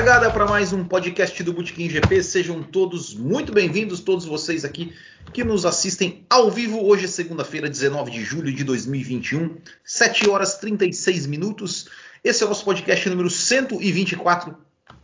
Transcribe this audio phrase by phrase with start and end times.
[0.00, 2.22] Largada para mais um podcast do Botequim GP.
[2.22, 4.94] Sejam todos muito bem-vindos, todos vocês aqui
[5.30, 6.82] que nos assistem ao vivo.
[6.82, 11.86] Hoje é segunda-feira, 19 de julho de 2021, 7 horas 36 minutos.
[12.24, 14.56] Esse é o nosso podcast número 124,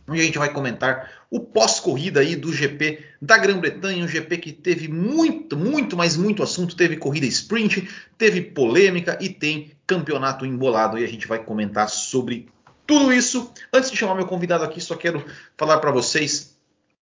[0.07, 4.51] onde a gente vai comentar o pós-corrida aí do GP da Grã-Bretanha, um GP que
[4.51, 10.97] teve muito, muito, mas muito assunto, teve corrida sprint, teve polêmica e tem campeonato embolado
[10.97, 12.49] e a gente vai comentar sobre
[12.87, 13.51] tudo isso.
[13.71, 15.23] Antes de chamar meu convidado aqui, só quero
[15.57, 16.57] falar para vocês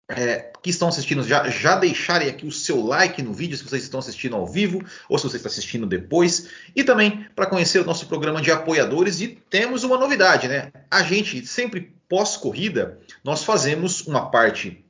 [0.09, 3.83] é, que estão assistindo já, já deixarem aqui o seu like no vídeo se vocês
[3.83, 6.49] estão assistindo ao vivo ou se você está assistindo depois.
[6.75, 9.21] E também para conhecer o nosso programa de apoiadores.
[9.21, 10.73] E temos uma novidade, né?
[10.91, 14.85] A gente sempre pós-corrida nós fazemos uma parte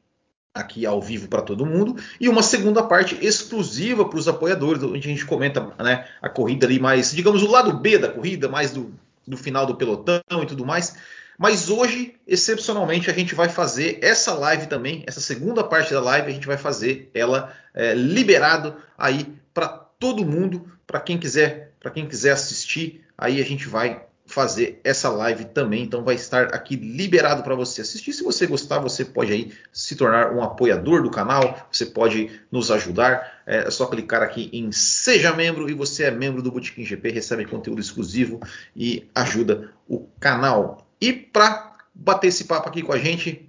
[0.55, 5.08] aqui ao vivo para todo mundo e uma segunda parte exclusiva para os apoiadores, onde
[5.08, 8.70] a gente comenta né, a corrida ali mais, digamos, o lado B da corrida, mais
[8.70, 8.95] do,
[9.27, 10.97] do final do pelotão e tudo mais.
[11.39, 16.28] Mas hoje, excepcionalmente, a gente vai fazer essa live também, essa segunda parte da live,
[16.28, 21.91] a gente vai fazer ela é, liberado aí para todo mundo, para quem quiser, para
[21.91, 24.05] quem quiser assistir, aí a gente vai
[24.35, 28.13] fazer essa live também, então vai estar aqui liberado para você assistir.
[28.13, 32.69] Se você gostar, você pode aí se tornar um apoiador do canal, você pode nos
[32.73, 33.43] ajudar.
[33.47, 37.45] É só clicar aqui em seja membro e você é membro do Botequim GP, recebe
[37.45, 38.41] conteúdo exclusivo
[38.75, 40.85] e ajuda o canal.
[41.01, 43.48] E para bater esse papo aqui com a gente,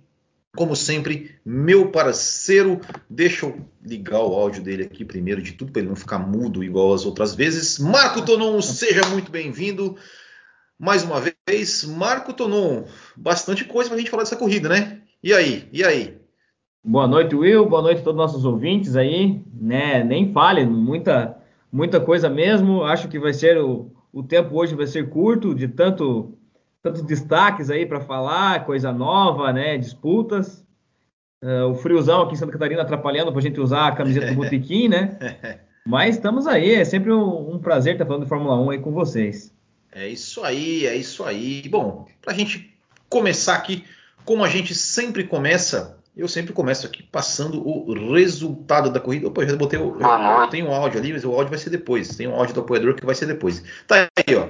[0.55, 5.81] como sempre, meu parceiro, deixa eu ligar o áudio dele aqui primeiro de tudo para
[5.81, 7.80] ele não ficar mudo igual as outras vezes.
[7.80, 9.97] Marco Tonon, seja muito bem-vindo
[10.79, 12.83] mais uma vez, Marco Tonon.
[13.15, 15.01] Bastante coisa para a gente falar dessa corrida, né?
[15.23, 15.67] E aí?
[15.71, 16.17] E aí?
[16.83, 17.65] Boa noite, Will.
[17.65, 19.41] Boa noite a todos os nossos ouvintes aí.
[19.53, 20.03] Né?
[20.03, 21.37] Nem fale, muita,
[21.71, 22.83] muita coisa mesmo.
[22.83, 26.37] Acho que vai ser o, o tempo hoje vai ser curto, de tanto
[26.83, 29.75] tantos destaques aí para falar, coisa nova, né?
[29.77, 30.64] Disputas.
[31.43, 34.35] Uh, o friozão aqui em Santa Catarina atrapalhando para a gente usar a camiseta do
[34.35, 35.17] Botequim, né?
[35.87, 38.91] Mas estamos aí, é sempre um, um prazer estar falando de Fórmula 1 aí com
[38.91, 39.55] vocês.
[39.95, 41.70] É isso aí, é isso aí.
[41.70, 43.86] Bom, para a gente começar aqui,
[44.26, 49.30] como a gente sempre começa, eu sempre começo aqui passando o resultado da corrida.
[49.30, 49.98] Opa, eu já botei o.
[49.98, 52.14] Eu tenho um áudio ali, mas o áudio vai ser depois.
[52.14, 53.64] Tem um áudio do apoiador que vai ser depois.
[53.88, 54.50] Tá aí, ó.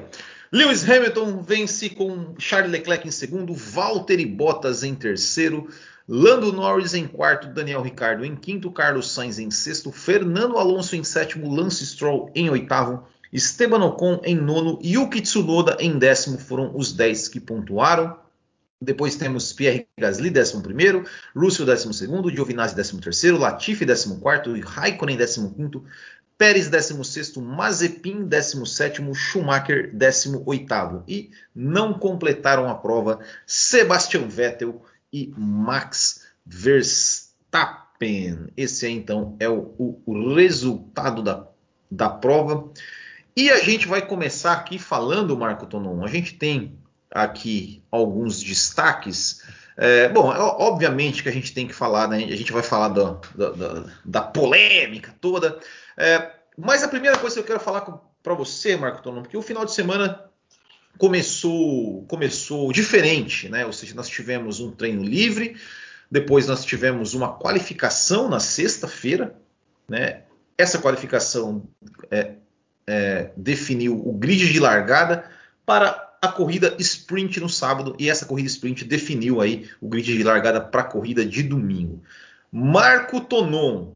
[0.52, 5.68] Lewis Hamilton vence com Charles Leclerc em segundo, Valtteri Bottas em terceiro,
[6.08, 11.04] Lando Norris em quarto, Daniel Ricardo em quinto, Carlos Sainz em sexto, Fernando Alonso em
[11.04, 16.94] sétimo, Lance Stroll em oitavo, Esteban Ocon em nono, Yuki Tsunoda em décimo, foram os
[16.94, 18.18] 10 que pontuaram.
[18.80, 21.04] Depois temos Pierre Gasly, 11,
[21.36, 25.52] Russell, 12, Giovinazzi, 13, Latifi, 14, Raikkonen, 15,
[26.38, 31.04] Pérez, 16, Mazepin, 17, Schumacher, 18.
[31.06, 34.82] E não completaram a prova Sebastian Vettel
[35.12, 38.48] e Max Verstappen.
[38.56, 41.46] Esse aí, então, é o, o, o resultado da,
[41.92, 42.72] da prova.
[43.36, 46.06] E a gente vai começar aqui falando, Marco Tonon.
[46.06, 46.80] A gente tem
[47.12, 49.42] aqui alguns destaques.
[49.76, 52.24] É, bom, é, obviamente que a gente tem que falar, né?
[52.24, 55.60] A gente vai falar da, da, da polêmica toda.
[55.98, 57.82] É, mas a primeira coisa que eu quero falar
[58.24, 60.30] para você, Marco Tonon, porque o final de semana
[60.98, 63.66] começou começou diferente, né?
[63.66, 65.58] Ou seja, nós tivemos um treino livre,
[66.10, 69.36] depois nós tivemos uma qualificação na sexta-feira,
[69.90, 70.22] né?
[70.58, 71.68] Essa qualificação
[72.10, 72.36] é,
[72.88, 75.30] é, definiu o grid de largada
[75.66, 80.24] para a corrida sprint no sábado e essa corrida sprint definiu aí o grid de
[80.24, 82.02] largada para a corrida de domingo.
[82.52, 83.94] Marco Tonon,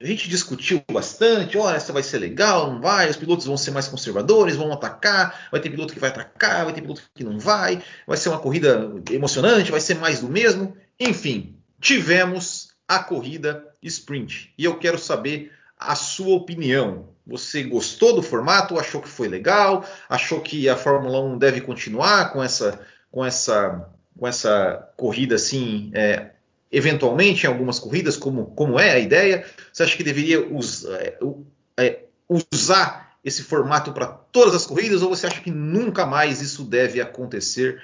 [0.00, 3.70] a gente discutiu bastante, olha, essa vai ser legal, não vai, os pilotos vão ser
[3.70, 7.38] mais conservadores, vão atacar, vai ter piloto que vai atacar, vai ter piloto que não
[7.38, 10.74] vai, vai ser uma corrida emocionante, vai ser mais do mesmo.
[10.98, 17.08] Enfim, tivemos a corrida sprint e eu quero saber a sua opinião.
[17.26, 18.78] Você gostou do formato?
[18.78, 19.84] Achou que foi legal?
[20.08, 22.80] Achou que a Fórmula 1 deve continuar com essa,
[23.10, 23.88] com essa,
[24.18, 26.32] com essa corrida assim, é,
[26.70, 29.46] eventualmente em algumas corridas, como, como é a ideia?
[29.72, 31.18] Você acha que deveria é,
[31.78, 36.64] é, usar esse formato para todas as corridas ou você acha que nunca mais isso
[36.64, 37.80] deve acontecer?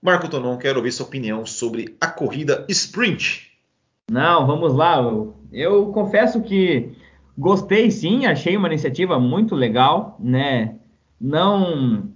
[0.00, 3.50] Marco Tonon, quero ouvir sua opinião sobre a corrida sprint.
[4.10, 4.98] Não, vamos lá.
[4.98, 6.95] Eu, eu confesso que
[7.38, 10.76] Gostei sim, achei uma iniciativa muito legal, né?
[11.20, 12.10] Não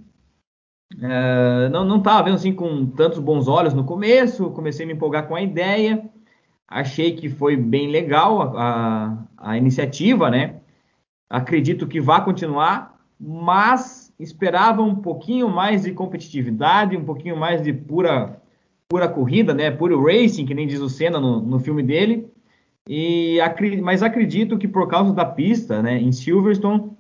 [0.95, 4.95] uh, não não estava vendo assim com tantos bons olhos no começo, comecei a me
[4.95, 6.09] empolgar com a ideia,
[6.67, 10.61] achei que foi bem legal a, a, a iniciativa, né?
[11.29, 17.73] Acredito que vai continuar, mas esperava um pouquinho mais de competitividade, um pouquinho mais de
[17.73, 18.41] pura
[18.89, 19.71] pura corrida, né?
[19.71, 22.29] Puro racing, que nem diz o Senna no, no filme dele.
[22.89, 23.39] E,
[23.83, 26.91] mas acredito que por causa da pista, né, em Silverstone,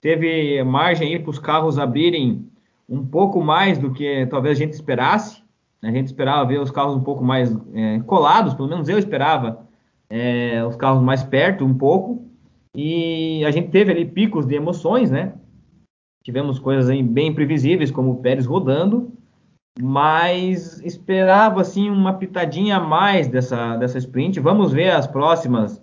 [0.00, 2.48] teve margem para os carros abrirem
[2.88, 5.42] um pouco mais do que talvez a gente esperasse.
[5.82, 9.66] A gente esperava ver os carros um pouco mais é, colados, pelo menos eu esperava
[10.10, 12.26] é, os carros mais perto um pouco.
[12.74, 15.34] E a gente teve ali picos de emoções, né?
[16.22, 19.12] Tivemos coisas bem imprevisíveis, como o Pérez rodando,
[19.78, 24.40] mas esperava assim uma pitadinha a mais dessa, dessa sprint.
[24.40, 25.82] Vamos ver as próximas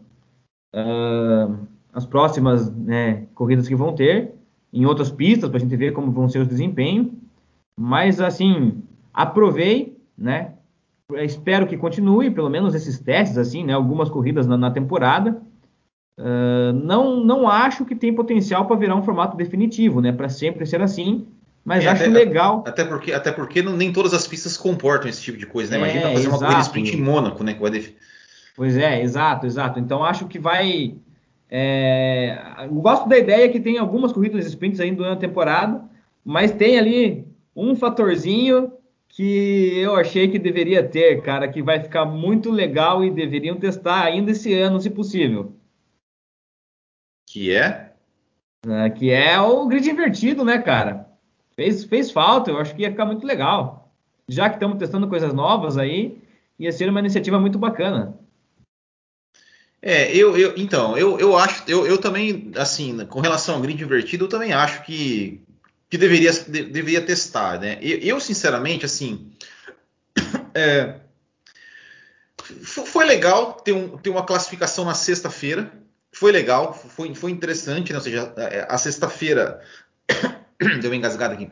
[0.76, 4.34] uh, as próximas né, corridas que vão ter
[4.72, 7.08] em outras pistas para a gente ver como vão ser os desempenhos.
[7.80, 10.54] Mas assim, aprovei, né?
[11.14, 13.74] Espero que continue, pelo menos esses testes, assim, né?
[13.74, 15.42] Algumas corridas na, na temporada.
[16.20, 20.12] Uh, não, não acho que tem potencial para virar um formato definitivo, né?
[20.12, 21.28] Para sempre ser assim.
[21.68, 22.64] Mas é, acho até, legal.
[22.66, 25.78] Até porque, até porque não, nem todas as pistas comportam esse tipo de coisa, né?
[25.78, 27.58] Imagina é, fazer uma corrida sprint em Mônaco, né?
[28.56, 29.78] Pois é, exato, exato.
[29.78, 30.96] Então acho que vai.
[31.50, 32.40] É...
[32.72, 35.84] gosto da ideia que tem algumas corridas sprints ainda durante a temporada,
[36.24, 38.72] mas tem ali um fatorzinho
[39.10, 44.04] que eu achei que deveria ter, cara, que vai ficar muito legal e deveriam testar
[44.04, 45.52] ainda esse ano, se possível.
[47.30, 47.92] Que é?
[48.66, 51.07] é que é o grid invertido, né, cara?
[51.58, 53.92] Fez, fez falta, eu acho que ia ficar muito legal.
[54.30, 56.22] Já que estamos testando coisas novas aí,
[56.60, 58.16] ia ser uma iniciativa muito bacana.
[59.82, 63.82] É, eu, eu então, eu, eu acho, eu, eu também, assim, com relação ao grid
[63.82, 65.42] invertido, eu também acho que
[65.90, 67.80] que deveria, de, deveria testar, né?
[67.82, 69.32] Eu, eu sinceramente, assim,
[70.54, 70.96] é,
[72.68, 75.72] foi legal ter, um, ter uma classificação na sexta-feira,
[76.12, 77.98] foi legal, foi, foi interessante, né?
[77.98, 78.34] Ou seja,
[78.68, 79.62] a, a sexta-feira
[80.82, 81.50] deu uma engasgada aqui,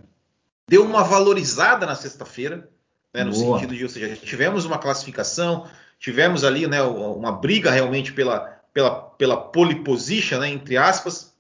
[0.67, 2.69] deu uma valorizada na sexta-feira,
[3.13, 3.23] né?
[3.23, 3.59] No Boa.
[3.59, 5.69] sentido de, ou seja, tivemos uma classificação,
[5.99, 6.81] tivemos ali, né?
[6.81, 8.39] Uma briga realmente pela,
[8.73, 10.49] pela, pela pole position, né?
[10.49, 11.35] Entre aspas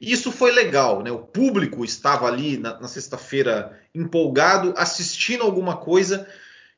[0.00, 1.10] isso foi legal, né?
[1.10, 6.26] O público estava ali na, na sexta-feira empolgado, assistindo alguma coisa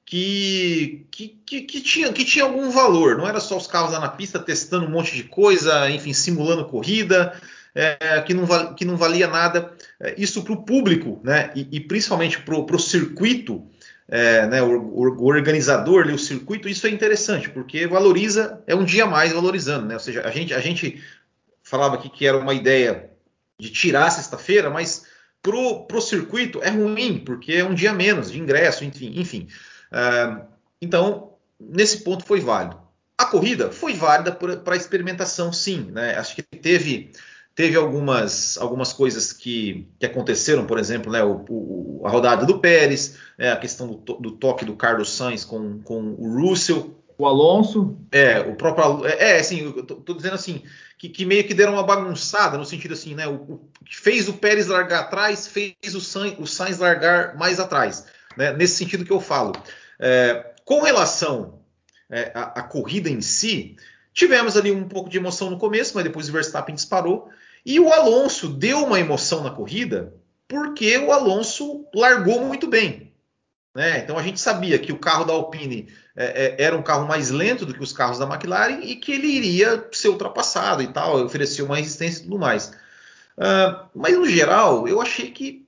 [0.06, 3.18] que, que, que, que, tinha, que tinha algum valor.
[3.18, 6.64] Não era só os carros lá na pista testando um monte de coisa, enfim, simulando
[6.64, 7.38] corrida,
[7.74, 9.72] é, que, não que não valia nada.
[10.00, 11.50] É, isso para o público, né?
[11.54, 13.66] E, e principalmente para o circuito,
[14.08, 19.06] é, né, o, o, organizador, o circuito, isso é interessante, porque valoriza, é um dia
[19.06, 19.94] mais valorizando, né?
[19.94, 21.02] Ou seja, a gente, a gente
[21.62, 23.10] falava aqui que era uma ideia
[23.58, 25.06] de tirar sexta-feira, mas
[25.42, 29.12] pro, pro circuito é ruim, porque é um dia menos de ingresso, enfim.
[29.14, 29.48] enfim.
[29.92, 30.44] Uh,
[30.80, 32.80] então, nesse ponto foi válido.
[33.16, 35.90] A corrida foi válida para experimentação, sim.
[35.92, 36.16] Né?
[36.16, 37.12] Acho que teve,
[37.60, 41.22] teve algumas, algumas coisas que, que aconteceram, por exemplo, né?
[41.22, 43.52] o, o, a rodada do Pérez, né?
[43.52, 46.96] a questão do, do toque do Carlos Sainz com, com o Russell.
[47.18, 47.98] O Alonso.
[48.10, 49.06] É, o próprio.
[49.06, 50.62] É, é assim, eu tô, tô dizendo assim,
[50.96, 53.28] que, que, meio que deram uma bagunçada, no sentido assim, né?
[53.28, 58.06] O, o fez o Pérez largar atrás, fez o Sainz, o Sainz largar mais atrás.
[58.38, 58.54] Né?
[58.54, 59.52] Nesse sentido que eu falo.
[59.98, 61.60] É, com relação
[62.10, 63.76] é, à, à, corrida em si,
[64.14, 67.28] tivemos ali um pouco de emoção no começo, mas depois o Verstappen disparou.
[67.64, 70.14] E o Alonso deu uma emoção na corrida,
[70.48, 73.12] porque o Alonso largou muito bem.
[73.74, 73.98] Né?
[74.00, 77.30] Então a gente sabia que o carro da Alpine é, é, era um carro mais
[77.30, 81.24] lento do que os carros da McLaren e que ele iria ser ultrapassado e tal,
[81.24, 82.72] oferecia uma resistência e tudo mais.
[83.38, 85.66] Uh, mas no geral, eu achei que,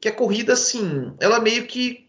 [0.00, 2.08] que a corrida, assim, ela meio que,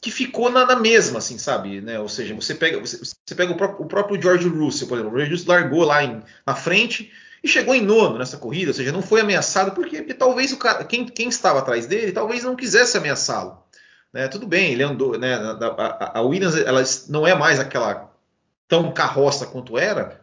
[0.00, 1.80] que ficou na, na mesma, assim, sabe?
[1.80, 2.00] Né?
[2.00, 5.14] Ou seja, você pega, você, você pega o, próprio, o, próprio, George Russell, por exemplo,
[5.14, 8.74] o George Russell largou lá em, na frente e chegou em nono nessa corrida, ou
[8.74, 12.44] seja, não foi ameaçado porque, porque talvez o cara, quem, quem estava atrás dele, talvez
[12.44, 13.58] não quisesse ameaçá-lo.
[14.12, 14.28] Né?
[14.28, 15.34] Tudo bem, ele andou, né?
[15.34, 18.14] A, a, Williams ela não é mais aquela
[18.68, 20.20] tão carroça quanto era,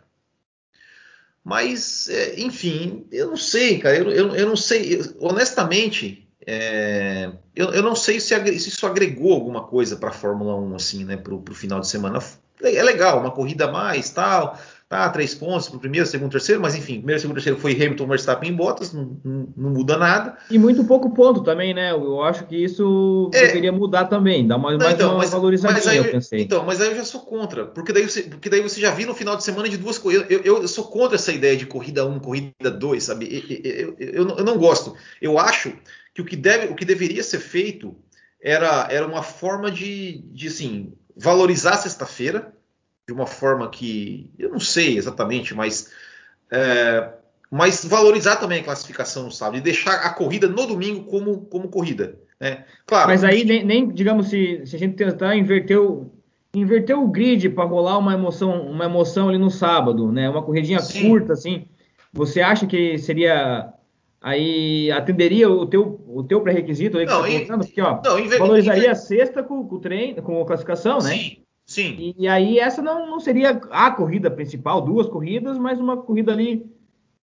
[1.44, 7.32] mas é, enfim, eu não sei, cara, eu, eu, eu não sei, eu, honestamente, é,
[7.56, 11.04] eu, eu, não sei se, se, isso agregou alguma coisa para a Fórmula 1 assim,
[11.04, 12.20] né, para o final de semana.
[12.62, 14.58] É legal, uma corrida a mais, tal
[14.90, 18.08] Tá, três pontos para o primeiro, segundo, terceiro, mas enfim, primeiro, segundo, terceiro foi Hamilton,
[18.08, 20.36] Verstappen e Bottas, não, não, não, muda nada.
[20.50, 21.92] E muito pouco ponto também, né?
[21.92, 25.88] Eu acho que isso é, deveria mudar também, dar mais, mais então, uma mas, mas
[25.88, 26.42] aí, eu pensei.
[26.42, 29.06] Então, mas aí eu já sou contra, porque daí você, porque daí você já viu
[29.06, 30.26] no final de semana de duas corridas.
[30.28, 33.46] Eu, eu, eu, sou contra essa ideia de corrida 1, corrida 2, sabe?
[33.64, 34.96] Eu, eu, eu, não gosto.
[35.22, 35.72] Eu acho
[36.16, 37.96] que o que, deve, o que deveria ser feito
[38.42, 42.58] era, era uma forma de, de assim, valorizar sexta-feira
[43.10, 45.92] de uma forma que eu não sei exatamente, mas
[46.52, 47.10] é,
[47.50, 51.70] mas valorizar também a classificação no sábado e deixar a corrida no domingo como, como
[51.70, 52.20] corrida.
[52.40, 52.64] Né?
[52.86, 53.08] Claro.
[53.08, 56.12] Mas aí nem, nem, digamos se, se a gente tentar inverter o
[56.54, 60.30] inverter o grid para rolar uma emoção, uma emoção ali no sábado, né?
[60.30, 61.10] Uma corridinha Sim.
[61.10, 61.66] curta assim.
[62.14, 63.74] Você acha que seria
[64.22, 68.20] aí atenderia o teu, o teu pré-requisito aí que não, você tá Porque, ó, não,
[68.20, 68.38] inver...
[68.38, 71.38] valorizaria a sexta com, com o treino, com a classificação, né?
[71.70, 71.96] Sim, sim.
[72.18, 76.32] E, e, aí essa não, não seria a corrida principal, duas corridas, mas uma corrida
[76.32, 76.66] ali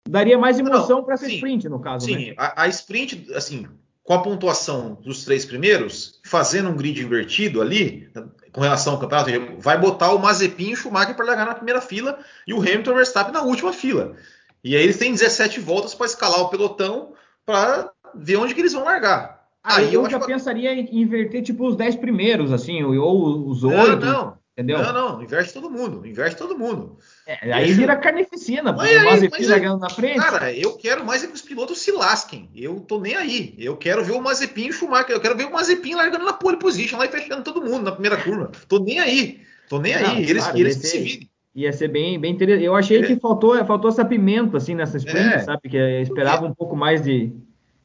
[0.08, 2.32] daria mais emoção para essa sprint, no caso, sim.
[2.32, 2.34] Né?
[2.38, 3.66] A, a sprint, assim,
[4.04, 8.12] com a pontuação dos três primeiros, fazendo um grid invertido ali,
[8.52, 11.80] com relação ao campeonato, vai botar o Mazepin e o Schumacher para largar na primeira
[11.80, 14.14] fila e o Hamilton e o Verstappen na última fila.
[14.62, 17.14] E aí eles têm 17 voltas para escalar o pelotão
[17.46, 19.43] para ver onde que eles vão largar.
[19.64, 23.64] Aí, aí eu, eu já pensaria em inverter tipo os 10 primeiros, assim, ou os
[23.64, 24.06] 8.
[24.06, 24.44] Não, não.
[24.54, 24.78] Entendeu?
[24.84, 27.00] Não, não, inverte todo mundo, inverte todo mundo.
[27.26, 27.80] É, aí Deixa...
[27.80, 30.20] vira carnificina, porque o Mazepin largando na frente.
[30.20, 32.52] Cara, eu quero mais é que os pilotos se lasquem.
[32.54, 33.56] Eu tô nem aí.
[33.58, 35.16] Eu quero ver o Mazepin e o Schumacher.
[35.16, 37.94] Eu quero ver o Mazepin largando na pole position lá e fechando todo mundo na
[37.94, 38.52] primeira curva.
[38.68, 39.42] Tô nem aí.
[39.68, 40.30] Tô nem não, aí.
[40.30, 41.30] Eles, claro, eles que se virem.
[41.56, 42.64] Ia ser bem, bem interessante.
[42.64, 43.08] Eu achei é.
[43.08, 45.40] que faltou, faltou essa pimenta, assim, nessa sprint, é.
[45.40, 45.68] sabe?
[45.68, 47.32] Que eu esperava um pouco mais de,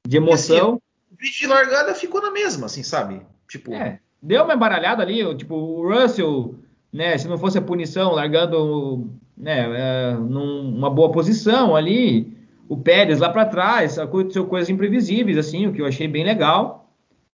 [0.06, 0.78] de emoção.
[1.18, 3.22] Vídeo de largada ficou na mesma, assim, sabe?
[3.48, 3.72] Tipo...
[3.74, 6.54] É, deu uma embaralhada ali, tipo, o Russell,
[6.92, 12.36] né, se não fosse a punição, largando, né, é, numa boa posição ali,
[12.68, 16.88] o Pérez lá para trás, aconteceu coisas imprevisíveis, assim, o que eu achei bem legal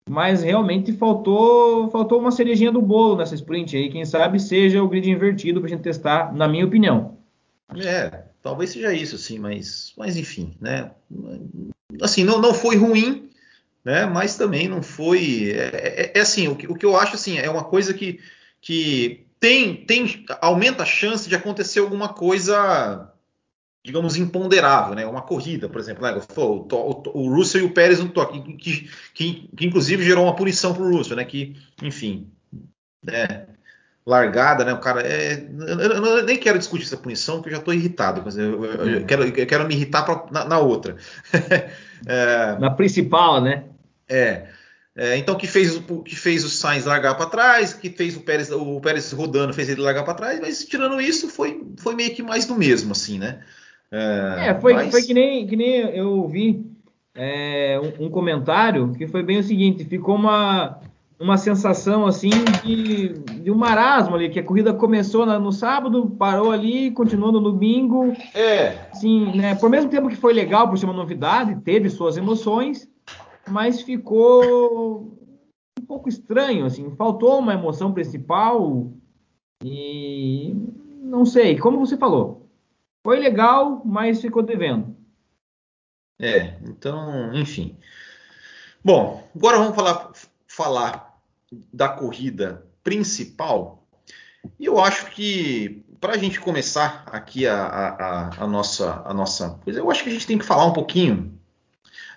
[0.08, 3.90] mas realmente faltou faltou uma cerejinha do bolo nessa sprint aí.
[3.90, 7.16] Quem sabe seja o grid invertido para a gente testar, na minha opinião.
[7.76, 10.90] É, talvez seja isso, sim, mas, mas enfim, né?
[12.02, 13.30] Assim, não, não foi ruim,
[13.84, 14.06] né?
[14.06, 15.50] Mas também não foi.
[15.50, 18.20] É, é, é assim, o que, o que eu acho assim é uma coisa que,
[18.60, 23.10] que tem, tem aumenta a chance de acontecer alguma coisa
[23.84, 25.06] digamos, imponderável, né?
[25.06, 26.18] Uma corrida, por exemplo, né?
[26.36, 30.34] o, o, o, Russell e o Pérez no toque, que, que, que, inclusive gerou uma
[30.34, 31.24] punição para o Russell, né?
[31.26, 32.32] Que, enfim,
[33.02, 33.46] né?
[34.06, 34.72] largada, né?
[34.72, 35.34] O cara é.
[35.34, 38.64] Eu, eu, eu, nem quero discutir essa punição, porque eu já estou irritado, mas eu,
[38.64, 40.96] eu, quero, eu quero me irritar pra, na, na, outra.
[42.06, 43.64] é, na principal, né?
[44.08, 44.46] É.
[44.96, 48.52] É, então, que fez, que fez o Sainz largar para trás, que fez o Pérez,
[48.52, 52.22] o Pérez rodando, fez ele largar para trás, mas tirando isso, foi, foi meio que
[52.22, 53.40] mais do mesmo, assim, né?
[53.90, 54.90] É, é foi, mas...
[54.92, 56.64] foi que, nem, que nem eu vi
[57.14, 60.80] é, um, um, comentário que foi bem o seguinte: ficou uma,
[61.18, 62.30] uma sensação assim
[62.64, 67.32] de, de um marasmo ali, que a corrida começou na, no sábado, parou ali, continuou
[67.32, 68.12] no domingo.
[68.34, 68.76] É.
[68.92, 72.88] Assim, né, por mesmo tempo que foi legal por ser uma novidade, teve suas emoções,
[73.48, 75.18] mas ficou
[75.78, 78.92] um pouco estranho, assim, faltou uma emoção principal
[79.62, 80.54] e
[81.02, 82.48] não sei, como você falou,
[83.04, 84.96] foi legal, mas ficou devendo.
[86.20, 87.76] É, então, enfim.
[88.82, 90.12] Bom, agora vamos falar,
[90.46, 91.20] falar
[91.72, 93.86] da corrida principal.
[94.58, 99.58] E eu acho que para a gente começar aqui a, a, a, nossa a nossa
[99.64, 101.38] coisa, eu acho que a gente tem que falar um pouquinho.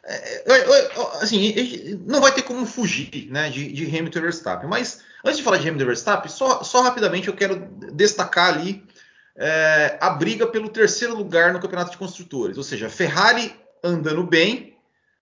[0.08, 4.70] É, é, é, assim, não vai ter como fugir né, de, de Hamilton e Verstappen.
[4.70, 8.82] Mas antes de falar de Hamilton e Verstappen, só, só rapidamente eu quero destacar ali
[9.36, 12.58] é, a briga pelo terceiro lugar no campeonato de construtores.
[12.58, 14.78] Ou seja, Ferrari andando bem,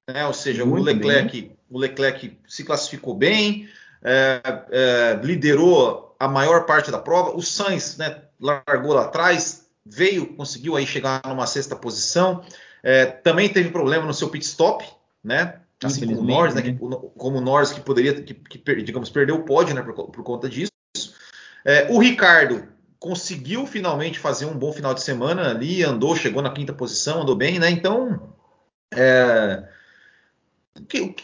[0.07, 3.67] né, ou seja, o Leclerc, o Leclerc se classificou bem,
[4.03, 4.39] é,
[4.69, 7.35] é, liderou a maior parte da prova.
[7.35, 12.45] O Sainz né, largou lá atrás, veio, conseguiu aí chegar numa sexta posição.
[12.85, 14.85] É, também teve problema no seu pit stop,
[15.23, 15.55] né?
[15.83, 16.77] Assim como o Norris, né, que, né?
[17.17, 20.47] como o Norris que poderia, que, que digamos, perdeu o pódio, né, por, por conta
[20.47, 20.71] disso.
[21.65, 22.67] É, o Ricardo
[22.99, 27.35] conseguiu finalmente fazer um bom final de semana ali, andou, chegou na quinta posição, andou
[27.35, 27.71] bem, né?
[27.71, 28.35] Então,
[28.93, 29.63] é,
[30.87, 31.15] que,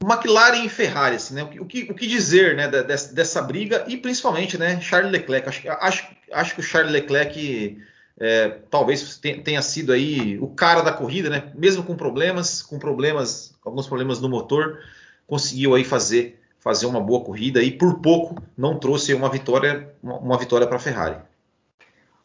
[0.00, 1.42] McLaren e Ferrari, assim, né?
[1.42, 5.48] O que, o que dizer, né, dessa, dessa, briga e principalmente, né, Charles Leclerc.
[5.48, 7.82] Acho, acho, acho que o Charles Leclerc
[8.22, 11.50] é, talvez tenha sido aí o cara da corrida, né?
[11.56, 14.78] Mesmo com problemas, com problemas, alguns problemas no motor,
[15.26, 20.38] conseguiu aí fazer fazer uma boa corrida e por pouco não trouxe uma vitória uma
[20.38, 21.16] vitória para a Ferrari.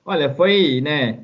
[0.05, 1.21] Olha, foi, né,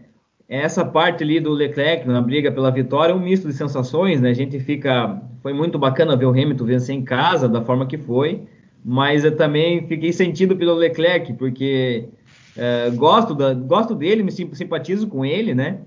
[0.50, 4.32] essa parte ali do Leclerc na briga pela vitória, um misto de sensações, né?
[4.32, 8.00] A gente fica foi muito bacana ver o Hamilton vencer em casa da forma que
[8.00, 8.42] foi,
[8.84, 12.10] mas eu também fiquei sentido pelo Leclerc porque
[12.58, 15.80] é, gosto da, gosto dele, me simpatizo com ele, né?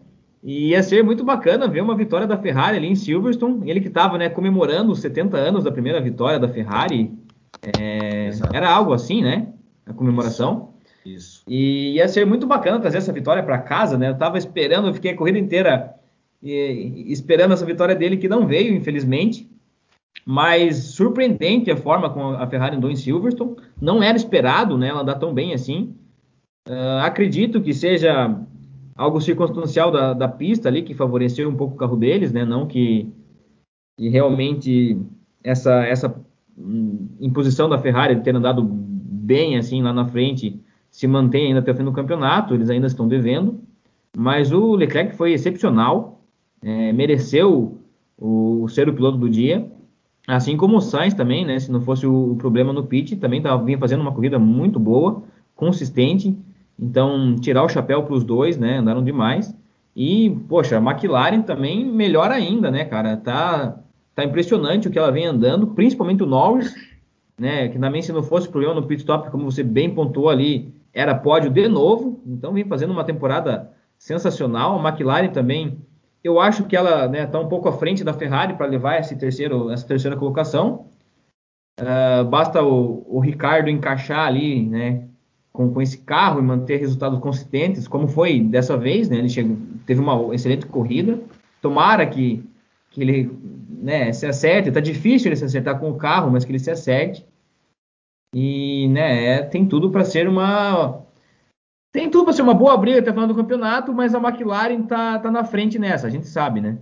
[0.42, 3.68] E ia ser muito bacana ver uma vitória da Ferrari ali em Silverstone.
[3.68, 7.12] Ele que estava né, comemorando os 70 anos da primeira vitória da Ferrari.
[7.78, 9.48] É, era algo assim, né?
[9.84, 10.70] A comemoração.
[10.70, 10.76] Isso.
[11.06, 11.42] Isso.
[11.48, 14.08] E ia ser muito bacana trazer essa vitória para casa, né?
[14.08, 15.94] Eu estava esperando, eu fiquei a corrida inteira
[16.42, 19.48] e, esperando essa vitória dele que não veio, infelizmente.
[20.24, 23.56] mas surpreendente a forma como a Ferrari andou em Silverstone.
[23.80, 25.94] Não era esperado né, ela andar tão bem assim.
[26.66, 28.36] Uh, acredito que seja
[28.96, 32.44] algo circunstancial da, da, pista ali que favoreceu um pouco o carro deles, né?
[32.44, 33.12] Não que,
[33.96, 34.98] que realmente
[35.44, 36.14] essa, essa
[36.58, 41.60] hum, imposição da Ferrari de ter andado bem assim lá na frente se mantém ainda
[41.60, 43.60] até o fim do campeonato, eles ainda estão devendo.
[44.16, 46.22] Mas o Leclerc foi excepcional,
[46.62, 47.78] é, mereceu
[48.18, 49.70] o, o, ser o piloto do dia,
[50.26, 51.58] assim como o Sainz também, né?
[51.58, 54.80] Se não fosse o, o problema no pit, também tava, vinha fazendo uma corrida muito
[54.80, 55.22] boa,
[55.54, 56.34] consistente.
[56.78, 58.78] Então, tirar o chapéu para os dois, né?
[58.78, 59.54] Andaram demais.
[59.94, 63.16] E, poxa, a McLaren também melhor ainda, né, cara?
[63.16, 63.78] Tá,
[64.14, 66.74] tá impressionante o que ela vem andando, principalmente o Norris,
[67.38, 67.68] né?
[67.68, 71.14] Que também, se não fosse problema no pit stop, como você bem pontuou ali, era
[71.14, 72.20] pódio de novo.
[72.26, 74.78] Então, vem fazendo uma temporada sensacional.
[74.78, 75.78] A McLaren também,
[76.22, 79.16] eu acho que ela está né, um pouco à frente da Ferrari para levar esse
[79.16, 80.86] terceiro, essa terceira colocação.
[81.78, 85.06] Uh, basta o, o, Ricardo encaixar ali, né,
[85.56, 89.16] com, com, esse carro e manter resultados consistentes, como foi dessa vez, né?
[89.16, 91.18] Ele chegou, teve uma excelente corrida.
[91.62, 92.44] Tomara que,
[92.90, 93.30] que ele
[93.70, 94.70] né, se acerte.
[94.70, 97.26] Tá difícil ele se acertar com o carro, mas que ele se acerte.
[98.34, 101.02] E né, é, tem tudo para ser uma
[101.92, 104.82] tem tudo para ser uma boa briga até o final do campeonato, mas a McLaren
[104.82, 106.76] tá, tá na frente nessa, a gente sabe, né?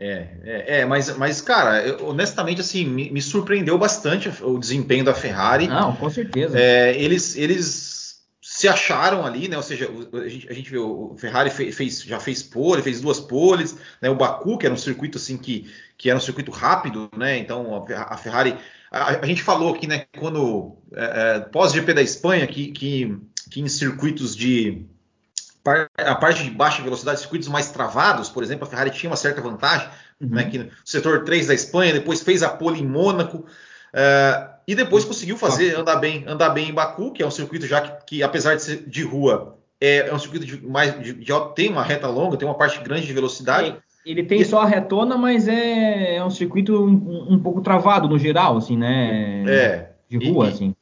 [0.00, 5.04] É, é, é mas, mas, cara, eu, honestamente, assim, me, me, surpreendeu bastante o desempenho
[5.04, 5.68] da Ferrari.
[5.68, 6.58] Não, com certeza.
[6.58, 9.56] É, eles, eles se acharam ali, né?
[9.56, 13.00] Ou seja, a gente, a gente vê o Ferrari fez, fez, já fez pole, fez
[13.00, 14.08] duas poles, né?
[14.08, 17.38] O Baku, que era um circuito assim que, que era um circuito rápido, né?
[17.38, 18.56] Então a, a Ferrari.
[18.90, 20.06] A, a, gente falou aqui, né?
[20.18, 23.16] Quando é, é pós-GP da Espanha, que, que
[23.50, 24.86] que em circuitos de
[25.96, 29.40] a parte de baixa velocidade, circuitos mais travados, por exemplo, a Ferrari tinha uma certa
[29.40, 29.88] vantagem,
[30.20, 30.28] uhum.
[30.28, 34.74] né, que no setor 3 da Espanha, depois fez a pole em Mônaco, uh, e
[34.74, 38.06] depois conseguiu fazer, andar bem, andar bem em Baku, que é um circuito já que,
[38.06, 41.70] que apesar de ser de rua, é, é um circuito de, mais, de, de, tem
[41.70, 43.76] uma reta longa, tem uma parte grande de velocidade.
[44.04, 48.08] Ele tem e, só a retona, mas é, é um circuito um, um, pouco travado
[48.08, 49.44] no geral, assim, né?
[49.48, 49.90] É.
[50.08, 50.74] De rua, e, assim.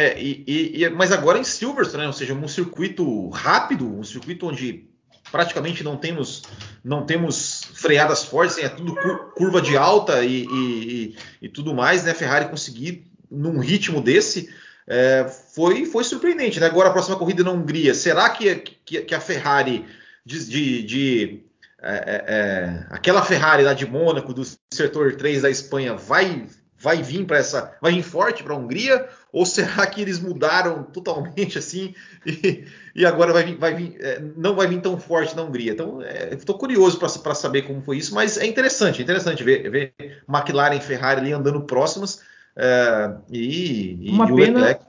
[0.00, 2.06] É, e, e, mas agora em Silverstone, né?
[2.06, 4.88] ou seja, um circuito rápido, um circuito onde
[5.32, 6.44] praticamente não temos
[6.84, 8.94] não temos freadas fortes, é tudo
[9.34, 12.14] curva de alta e, e, e, tudo mais, né?
[12.14, 14.48] Ferrari conseguir num ritmo desse
[14.86, 16.60] é, foi, foi surpreendente.
[16.60, 16.66] Né?
[16.66, 19.84] Agora a próxima corrida na Hungria, será que, que, que a Ferrari
[20.24, 21.42] de, de, de
[21.82, 26.46] é, é, é aquela Ferrari lá de Mônaco, do setor 3 da Espanha, vai
[26.78, 30.84] vai vir para essa, vai vir forte para a Hungria ou será que eles mudaram
[30.84, 32.64] totalmente assim e,
[32.94, 35.72] e agora vai vir, vai vir é, não vai vir tão forte na Hungria?
[35.72, 39.68] Então, estou é, curioso para saber como foi isso, mas é interessante, é interessante ver,
[39.70, 39.92] ver
[40.28, 42.22] McLaren e Ferrari ali andando próximas
[42.56, 44.60] é, e, Uma e o pena...
[44.60, 44.88] Leclerc.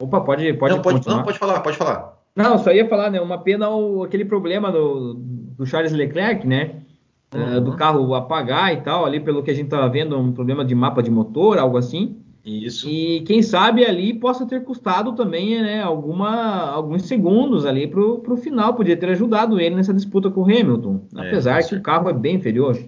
[0.00, 2.18] Opa, pode, pode, não, pode, não, pode falar, pode falar.
[2.36, 3.20] Não, só ia falar, né?
[3.20, 6.82] Uma pena o, aquele problema do, do Charles Leclerc, né?
[7.34, 7.62] Uhum.
[7.62, 10.74] do carro apagar e tal, ali pelo que a gente estava vendo, um problema de
[10.74, 12.16] mapa de motor, algo assim.
[12.44, 12.88] Isso.
[12.88, 18.36] E quem sabe ali possa ter custado também né, alguma, alguns segundos ali para o
[18.36, 22.08] final, podia ter ajudado ele nessa disputa com o Hamilton, é, apesar que o carro
[22.08, 22.78] é bem inferior.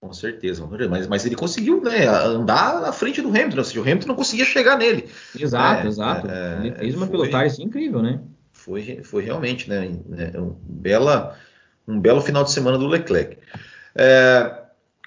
[0.00, 3.82] Com certeza, mas, mas ele conseguiu né, andar na frente do Hamilton, ou seja, o
[3.82, 5.06] Hamilton não conseguia chegar nele.
[5.38, 6.26] Exato, é, exato.
[6.26, 8.20] É, ele fez uma foi, pilotagem incrível, né?
[8.50, 9.90] Foi, foi realmente, né?
[10.16, 11.36] É, um, bela,
[11.86, 13.36] um belo final de semana do Leclerc.
[14.02, 14.50] É,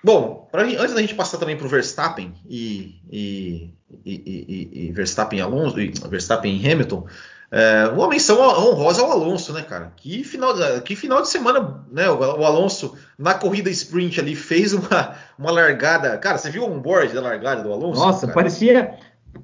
[0.03, 3.73] bom, pra, antes da gente passar também para o Verstappen e, e,
[4.06, 7.08] e, e, Verstappen Alonso, e Verstappen Hamilton,
[7.49, 9.91] é, uma menção honrosa ao Alonso, né, cara?
[9.95, 10.53] Que final,
[10.86, 12.08] que final de semana, né?
[12.08, 16.15] O, o Alonso na corrida sprint ali fez uma, uma largada.
[16.19, 17.99] Cara, você viu o onboard da largada do Alonso?
[17.99, 18.34] Nossa, cara?
[18.36, 18.93] parecia.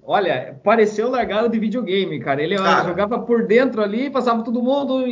[0.04, 2.44] Olha, pareceu largada de videogame, cara.
[2.44, 5.04] Ele cara, jogava por dentro ali, passava todo mundo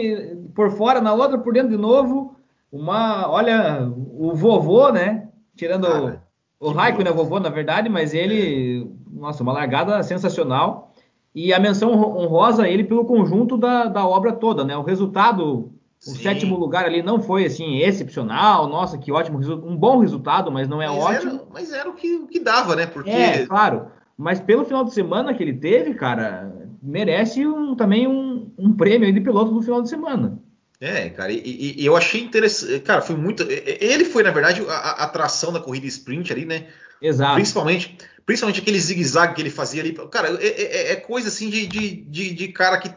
[0.54, 2.38] por fora, na outra por dentro de novo
[2.72, 5.28] uma, olha, o vovô, né?
[5.56, 6.24] Tirando Cara,
[6.60, 7.18] o, o Raikkonen, né?
[7.18, 9.20] vovô, na verdade, mas ele, é.
[9.20, 10.94] nossa, uma largada sensacional.
[11.34, 14.76] E a menção honrosa a ele pelo conjunto da, da obra toda, né?
[14.76, 16.12] O resultado, Sim.
[16.12, 20.68] o sétimo lugar ali não foi assim excepcional, nossa, que ótimo, um bom resultado, mas
[20.68, 21.32] não é mas ótimo.
[21.34, 22.88] Era, mas era o que, o que dava, né?
[22.88, 23.12] Porque...
[23.12, 23.88] É, claro.
[24.18, 26.52] Mas pelo final de semana que ele teve, cara,
[26.82, 30.40] merece um, também um, um prêmio de piloto no final de semana.
[30.80, 32.80] É, cara, e, e, eu achei interessante.
[32.82, 33.44] Cara, foi muito.
[33.50, 36.68] Ele foi, na verdade, a, a atração da corrida sprint ali, né?
[37.02, 37.34] Exato.
[37.34, 39.94] Principalmente, principalmente aquele zigue-zague que ele fazia ali.
[40.12, 42.94] Cara, é, é, é coisa assim de, de, de, de cara que,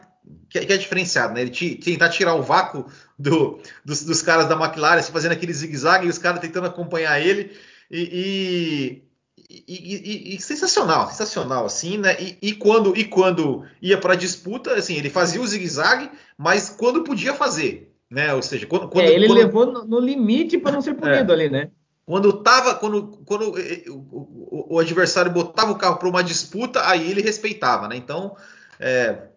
[0.47, 1.41] que, é diferenciado, né?
[1.41, 2.85] Ele te, tentar tirar o vácuo
[3.17, 7.19] do, dos, dos, caras da McLaren, assim, fazendo aquele zigue-zague e os caras tentando acompanhar
[7.19, 7.51] ele.
[7.89, 9.01] E,
[9.49, 12.15] e, e, e, sensacional, sensacional, assim, né?
[12.41, 16.09] E, quando, e quando ia para disputa, assim, ele fazia o zigue-zague,
[16.41, 18.33] mas quando podia fazer, né?
[18.33, 18.89] Ou seja, quando.
[18.89, 19.37] quando é, ele quando...
[19.37, 21.35] levou no, no limite para não ser punido é.
[21.35, 21.69] ali, né?
[22.03, 23.53] Quando tava, quando, quando
[23.89, 27.95] o, o, o adversário botava o carro para uma disputa, aí ele respeitava, né?
[27.95, 28.35] Então,
[28.79, 29.27] é,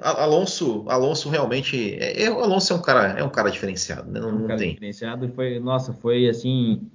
[0.00, 4.18] Alonso, Alonso realmente, é, é, Alonso é um cara, é um cara diferenciado, né?
[4.18, 4.72] Não, um cara tem.
[4.72, 6.90] diferenciado foi, nossa, foi assim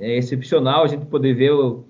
[0.00, 1.84] é excepcional a gente poder ver o,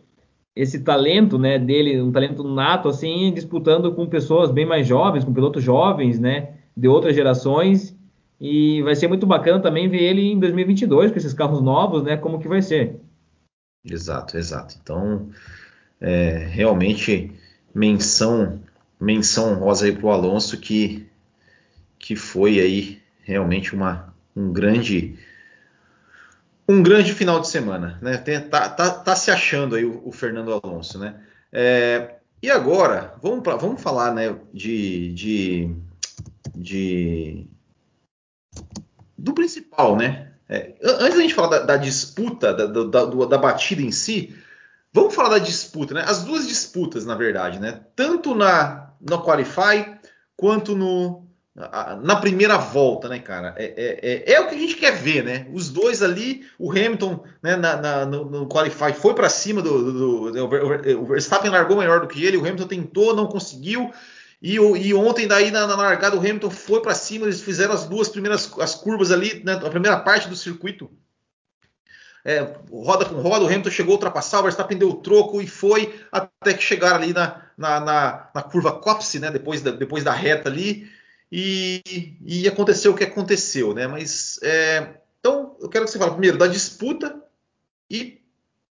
[0.55, 5.33] esse talento, né, dele, um talento nato assim, disputando com pessoas bem mais jovens, com
[5.33, 7.96] pilotos jovens, né, de outras gerações
[8.40, 12.16] e vai ser muito bacana também ver ele em 2022 com esses carros novos, né?
[12.16, 13.00] Como que vai ser?
[13.84, 14.76] Exato, exato.
[14.82, 15.28] Então,
[16.00, 17.32] é, realmente
[17.74, 18.60] menção
[19.00, 21.06] menção rosa aí para o Alonso que
[21.98, 25.18] que foi aí realmente uma um grande
[26.68, 28.16] um grande final de semana, né?
[28.16, 31.20] Tem, tá, tá, tá, se achando aí o, o Fernando Alonso, né?
[31.52, 35.76] É, e agora vamos pra, vamos falar né de, de,
[36.54, 37.46] de
[39.16, 40.32] do principal, né?
[40.48, 44.36] É, antes da gente falar da, da disputa, da, da, da, batida em si,
[44.92, 46.04] vamos falar da disputa, né?
[46.06, 47.80] As duas disputas, na verdade, né?
[47.96, 49.98] Tanto na no Qualify
[50.36, 51.26] quanto no,
[52.02, 53.54] na primeira volta, né, cara?
[53.56, 55.46] É, é, é, é, o que a gente quer ver, né?
[55.52, 59.92] Os dois ali, o Hamilton né, na, na, no, no, Qualify foi para cima do,
[59.92, 63.90] do, do, O Verstappen largou melhor do que ele, o Hamilton tentou, não conseguiu.
[64.44, 67.87] E, e ontem, daí na, na, largada, o Hamilton foi para cima, eles fizeram as
[67.87, 70.90] duas primeiras as curvas ali, né, a primeira parte do circuito.
[72.22, 75.46] É, roda com roda, o Hamilton chegou a ultrapassar, o Verstappen deu o troco e
[75.46, 80.04] foi até que chegaram ali na, na, na, na curva Copse, né, depois, da, depois
[80.04, 80.90] da reta ali,
[81.33, 83.87] e, e aconteceu o que aconteceu, né?
[83.87, 87.18] Mas é, então eu quero que você fale primeiro da disputa
[87.90, 88.20] e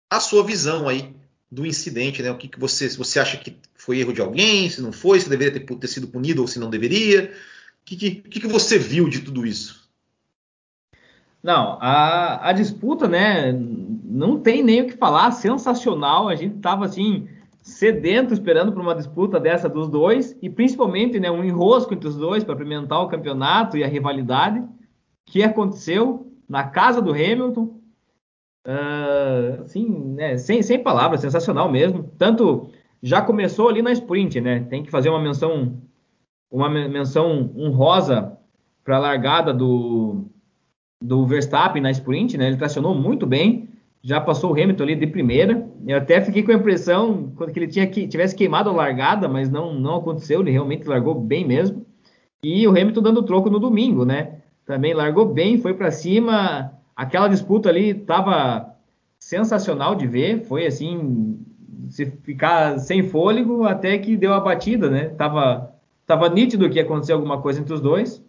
[0.09, 1.15] a sua visão aí
[1.51, 2.31] do incidente, né?
[2.31, 3.55] O que, que você, você acha que
[3.89, 6.59] foi erro de alguém, se não foi, se deveria ter, ter sido punido ou se
[6.59, 7.23] não deveria.
[7.81, 9.89] O que, que, que, você viu de tudo isso?
[11.41, 13.51] Não, a, a disputa, né?
[13.51, 16.29] Não tem nem o que falar, sensacional.
[16.29, 17.27] A gente tava assim
[17.63, 22.15] sedento esperando por uma disputa dessa dos dois e principalmente, né, um enrosco entre os
[22.15, 24.63] dois para apimentar o campeonato e a rivalidade
[25.25, 27.75] que aconteceu na casa do Hamilton.
[28.67, 32.11] Uh, assim, né, sem, sem palavras, sensacional mesmo.
[32.19, 32.69] Tanto
[33.01, 34.61] já começou ali na sprint, né?
[34.69, 35.77] Tem que fazer uma menção
[36.51, 38.37] uma menção honrosa
[38.83, 40.25] para a largada do,
[41.01, 42.47] do Verstappen na sprint, né?
[42.47, 43.69] Ele tracionou muito bem,
[44.01, 45.69] já passou o Hamilton ali de primeira.
[45.85, 49.27] Eu até fiquei com a impressão quando que ele tinha que tivesse queimado a largada,
[49.27, 51.85] mas não não aconteceu, ele realmente largou bem mesmo.
[52.41, 54.39] E o Hamilton dando troco no domingo, né?
[54.65, 56.73] Também largou bem, foi para cima.
[56.95, 58.75] Aquela disputa ali estava
[59.19, 61.45] sensacional de ver, foi assim
[61.89, 65.09] se ficar sem fôlego até que deu a batida, né?
[65.09, 65.73] Tava,
[66.05, 68.23] tava nítido que ia acontecer alguma coisa entre os dois.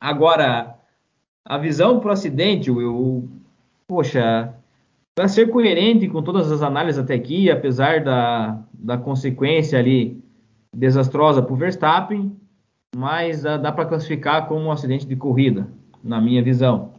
[0.00, 0.78] Agora,
[1.44, 3.28] a visão para o acidente, Will,
[3.86, 4.54] poxa,
[5.14, 10.22] para ser coerente com todas as análises até aqui, apesar da, da consequência ali
[10.74, 12.34] desastrosa para o Verstappen,
[12.96, 15.68] mas dá, dá para classificar como um acidente de corrida,
[16.02, 16.92] na minha visão.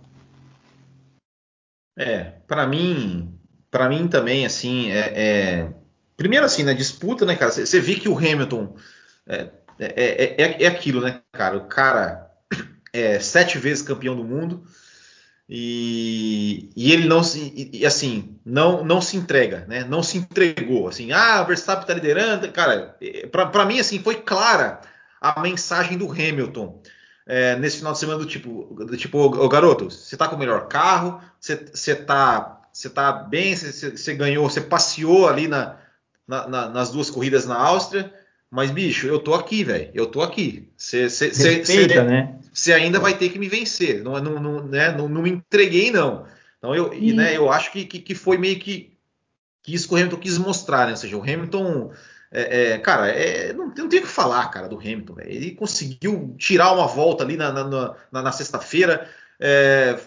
[1.97, 3.32] É, para mim,
[3.73, 5.69] para mim também, assim, é, é,
[6.15, 8.75] primeiro assim, na disputa, né, cara, você vê que o Hamilton
[9.25, 12.29] é, é, é, é, aquilo, né, cara, o cara
[12.93, 14.63] é sete vezes campeão do mundo
[15.49, 20.87] e, e ele não se, e, assim, não, não se entrega, né, não se entregou,
[20.87, 22.95] assim, ah, o Verstappen tá liderando, cara,
[23.31, 24.81] para mim, assim, foi clara
[25.19, 26.79] a mensagem do Hamilton,
[27.25, 30.39] é, nesse final de semana do tipo, do tipo, ô, garoto, você tá com o
[30.39, 35.77] melhor carro, você, você tá você tá bem, você, você ganhou, você passeou ali na,
[36.27, 38.11] na, na, nas duas corridas na Áustria,
[38.49, 40.67] mas bicho, eu tô aqui, velho, eu tô aqui.
[40.75, 41.07] Você,
[42.03, 42.39] né?
[42.75, 44.91] Ainda vai ter que me vencer, não, não, não, né?
[44.91, 46.25] não, não me entreguei não.
[46.57, 47.13] Então eu, e...
[47.13, 48.97] né, eu acho que, que, que, foi meio que,
[49.61, 50.91] que isso que o Hamilton quis mostrar, né?
[50.91, 51.91] Ou seja, o Hamilton
[52.31, 55.13] é, é, cara, é, não, não tem o que falar, cara, do Hamilton.
[55.13, 55.29] Véio.
[55.29, 57.63] Ele conseguiu tirar uma volta ali na, na,
[58.11, 59.07] na, na sexta-feira,
[59.39, 59.99] é,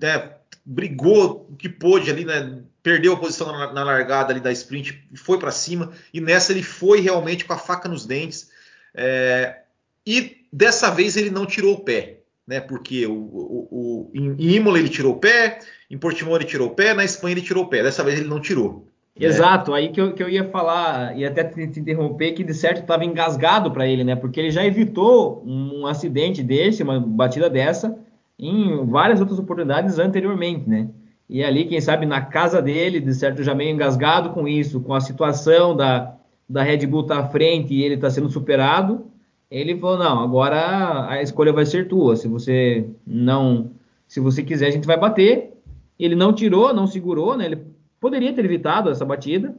[0.00, 0.32] né,
[0.64, 2.58] brigou o que pôde ali, né?
[2.82, 6.62] Perdeu a posição na, na largada ali da sprint, foi para cima e nessa ele
[6.62, 8.50] foi realmente com a faca nos dentes.
[8.94, 9.60] É,
[10.06, 12.60] e dessa vez ele não tirou o pé, né?
[12.60, 16.74] Porque o, o, o, em Imola ele tirou o pé, em Portimão ele tirou o
[16.74, 17.82] pé, na Espanha ele tirou o pé.
[17.82, 18.86] Dessa vez ele não tirou.
[19.18, 19.26] Né?
[19.26, 22.54] Exato, aí que eu, que eu ia falar, e até te, te interromper, que de
[22.54, 24.16] certo estava engasgado para ele, né?
[24.16, 27.98] Porque ele já evitou um acidente desse, uma batida dessa,
[28.40, 30.88] em várias outras oportunidades anteriormente, né?
[31.28, 34.94] E ali, quem sabe, na casa dele, de certo, já meio engasgado com isso, com
[34.94, 36.16] a situação da,
[36.48, 39.06] da Red Bull tá à frente e ele está sendo superado,
[39.50, 42.16] ele falou, não, agora a escolha vai ser tua.
[42.16, 43.70] Se você não,
[44.08, 45.52] se você quiser, a gente vai bater.
[45.98, 47.46] Ele não tirou, não segurou, né?
[47.46, 47.66] Ele
[48.00, 49.54] poderia ter evitado essa batida.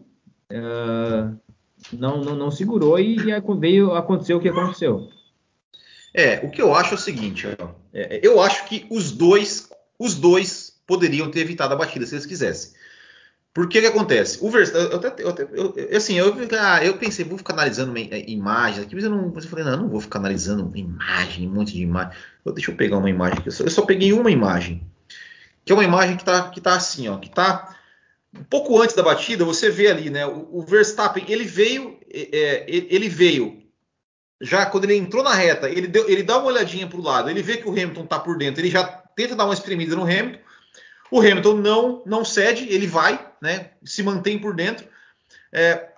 [0.51, 1.37] Uh,
[1.93, 5.07] não, não, não segurou e, e veio aconteceu o que aconteceu.
[6.13, 9.69] É, o que eu acho é o seguinte, ó, é, eu acho que os dois,
[9.97, 12.73] os dois poderiam ter evitado a batida se eles quisessem.
[13.53, 14.39] Porque que acontece?
[14.41, 18.29] O Verstappen, eu, eu, eu, eu, assim, eu, ah, eu pensei, vou ficar analisando é,
[18.29, 21.51] imagens aqui, mas eu não, eu falei, não, eu não vou ficar analisando imagem, um
[21.51, 22.13] monte de imagem.
[22.53, 23.49] deixa eu pegar uma imagem aqui.
[23.49, 24.81] Eu só, eu só peguei uma imagem,
[25.65, 27.75] que é uma imagem que tá, que tá assim, ó, que tá
[28.33, 29.43] um pouco antes da batida.
[29.43, 30.25] Você vê ali, né?
[30.25, 33.60] O, o Verstappen, ele veio, é, é ele veio
[34.41, 37.29] já quando ele entrou na reta, ele, deu, ele dá uma olhadinha para o lado,
[37.29, 38.83] ele vê que o Hamilton está por dentro, ele já
[39.15, 40.39] tenta dar uma espremida no Hamilton.
[41.11, 44.87] O Hamilton não, não cede, ele vai, né, se mantém por dentro.
[45.51, 45.89] É,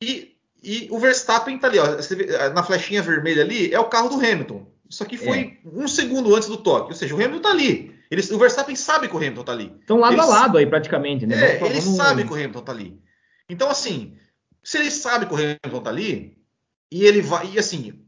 [0.00, 1.86] e, e, o Verstappen está ali, ó,
[2.52, 4.66] na flechinha vermelha ali, é o carro do Hamilton.
[4.88, 5.68] Isso aqui foi é.
[5.72, 7.96] um segundo antes do toque, ou seja, o Hamilton está ali.
[8.10, 9.72] Ele, o Verstappen sabe que o Hamilton está ali.
[9.80, 11.56] Estão lado ele, a lado aí praticamente, né?
[11.56, 13.00] É, ele sabe que o Hamilton está ali.
[13.48, 14.16] Então, assim,
[14.62, 16.35] se ele sabe que o Hamilton está ali,
[16.90, 17.50] e ele vai.
[17.52, 18.06] E assim,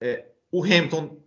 [0.00, 1.22] é, o Hamilton.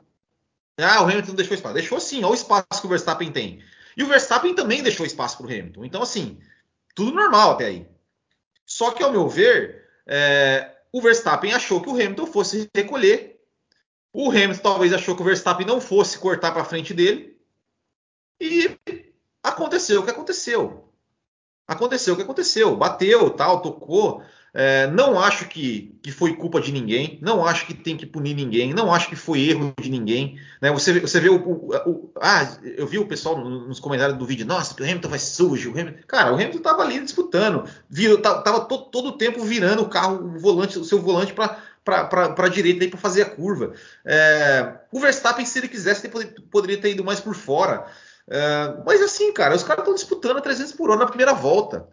[0.78, 1.74] Ah, o Hamilton deixou espaço.
[1.74, 3.64] Deixou sim, olha o espaço que o Verstappen tem.
[3.98, 5.84] E o Verstappen também deixou espaço para o Hamilton.
[5.84, 6.40] Então, assim,
[6.96, 7.88] tudo normal até aí.
[8.66, 13.42] Só que, ao meu ver, é, o Verstappen achou que o Hamilton fosse recolher.
[14.14, 17.38] O Hamilton talvez achou que o Verstappen não fosse cortar para frente dele.
[18.40, 18.78] E
[19.44, 20.94] aconteceu o que aconteceu.
[21.68, 22.76] Aconteceu o que aconteceu.
[22.76, 24.24] Bateu, tal, tocou.
[24.62, 28.34] É, não acho que, que foi culpa de ninguém, não acho que tem que punir
[28.36, 30.38] ninguém, não acho que foi erro de ninguém.
[30.62, 30.70] Né?
[30.70, 34.46] Você, você vê o, o, o, Ah, eu vi o pessoal nos comentários do vídeo,
[34.46, 35.70] nossa, que o Hamilton vai sujo.
[35.70, 36.00] O Hamilton...
[36.06, 40.38] Cara, o Hamilton estava ali disputando, estava todo, todo o tempo virando o carro, o
[40.38, 43.74] volante, o seu volante para para a direita para fazer a curva.
[44.04, 47.86] É, o Verstappen, se ele quisesse, ele poderia ter ido mais por fora.
[48.30, 51.88] É, mas assim, cara, os caras estão disputando a 300 por hora na primeira volta.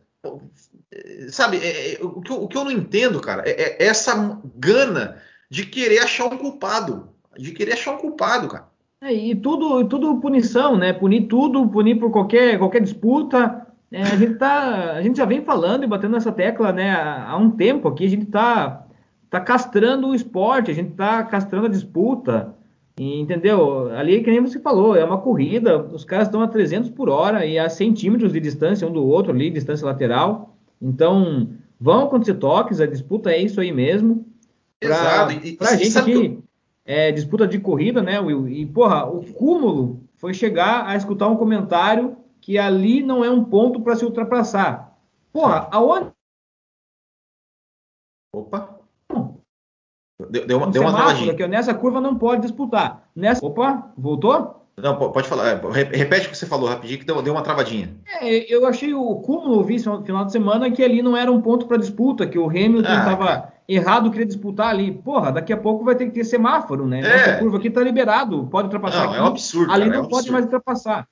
[1.30, 4.40] Sabe, é, é, o, que eu, o, que eu, não entendo, cara, é, é, essa
[4.54, 5.16] gana
[5.50, 7.08] de querer achar um culpado.
[7.36, 8.68] De querer achar um culpado, cara.
[9.00, 10.92] É, e tudo, tudo punição, né?
[10.92, 13.66] Punir tudo, punir por qualquer, qualquer disputa.
[13.90, 17.30] É, a, gente tá, a gente já vem falando e batendo nessa tecla né, há,
[17.30, 18.06] há um tempo aqui.
[18.06, 18.86] A gente tá,
[19.28, 22.54] tá castrando o esporte, a gente tá castrando a disputa.
[22.98, 23.90] E, entendeu?
[23.90, 27.44] Ali, que nem você falou, é uma corrida, os caras estão a 300 por hora
[27.44, 30.55] e a centímetros de distância um do outro ali, distância lateral.
[30.80, 34.26] Então, vão acontecer toques, a disputa é isso aí mesmo.
[34.80, 35.32] Pra, Exato.
[35.46, 36.42] E, pra e, gente aqui,
[36.84, 38.48] é, disputa de corrida, né, Will?
[38.48, 43.44] E, porra, o cúmulo foi chegar a escutar um comentário que ali não é um
[43.44, 44.96] ponto para se ultrapassar.
[45.32, 46.12] Porra, aonde.
[48.34, 48.76] Opa!
[50.30, 51.10] Deu, deu uma, deu uma.
[51.10, 53.08] Aqui, nessa curva não pode disputar.
[53.14, 53.44] Nessa...
[53.44, 54.65] Opa, voltou?
[54.78, 55.48] Não, pode falar.
[55.48, 57.96] É, repete o que você falou rapidinho, que deu, deu uma travadinha.
[58.20, 61.40] É, eu achei o cúmulo, vi no final de semana, que ali não era um
[61.40, 64.92] ponto para disputa, que o Hamilton estava ah, errado, queria disputar ali.
[64.92, 67.00] Porra, daqui a pouco vai ter que ter semáforo, né?
[67.00, 67.06] É.
[67.06, 69.04] Essa curva aqui está liberado, pode ultrapassar.
[69.04, 69.72] Não, aqui, é um absurdo.
[69.72, 71.08] Ali cara, não é um pode mais ultrapassar.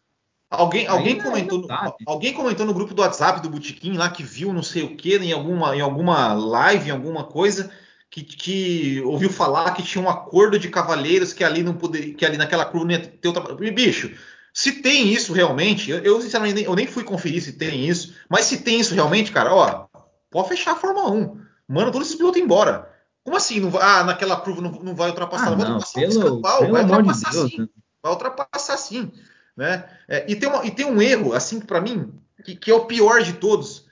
[0.50, 1.66] Alguém, alguém, comentou no,
[2.06, 5.16] alguém comentou no grupo do WhatsApp do Botequim lá que viu não sei o que
[5.16, 7.70] em alguma, em alguma live, em alguma coisa
[8.14, 12.24] que, que, ouviu falar que tinha um acordo de cavaleiros que ali não poderia, que
[12.24, 13.42] ali naquela curva não ia ter outra.
[13.72, 14.12] Bicho,
[14.52, 18.44] se tem isso realmente, eu, eu sinceramente eu nem fui conferir se tem isso, mas
[18.44, 19.86] se tem isso realmente, cara, ó,
[20.30, 21.40] pode fechar a Fórmula 1.
[21.66, 22.88] Manda todos esses pilotos embora.
[23.24, 23.58] Como assim?
[23.58, 27.30] Não, ah, naquela curva não, não vai ultrapassar, ah, não vai ultrapassar pelo, vai ultrapassar
[27.30, 27.58] de sim.
[27.58, 27.68] Né?
[28.00, 29.12] Vai ultrapassar sim.
[29.56, 29.84] Né?
[30.06, 32.12] É, e, tem uma, e tem um erro, assim, para mim,
[32.44, 33.83] que, que é o pior de todos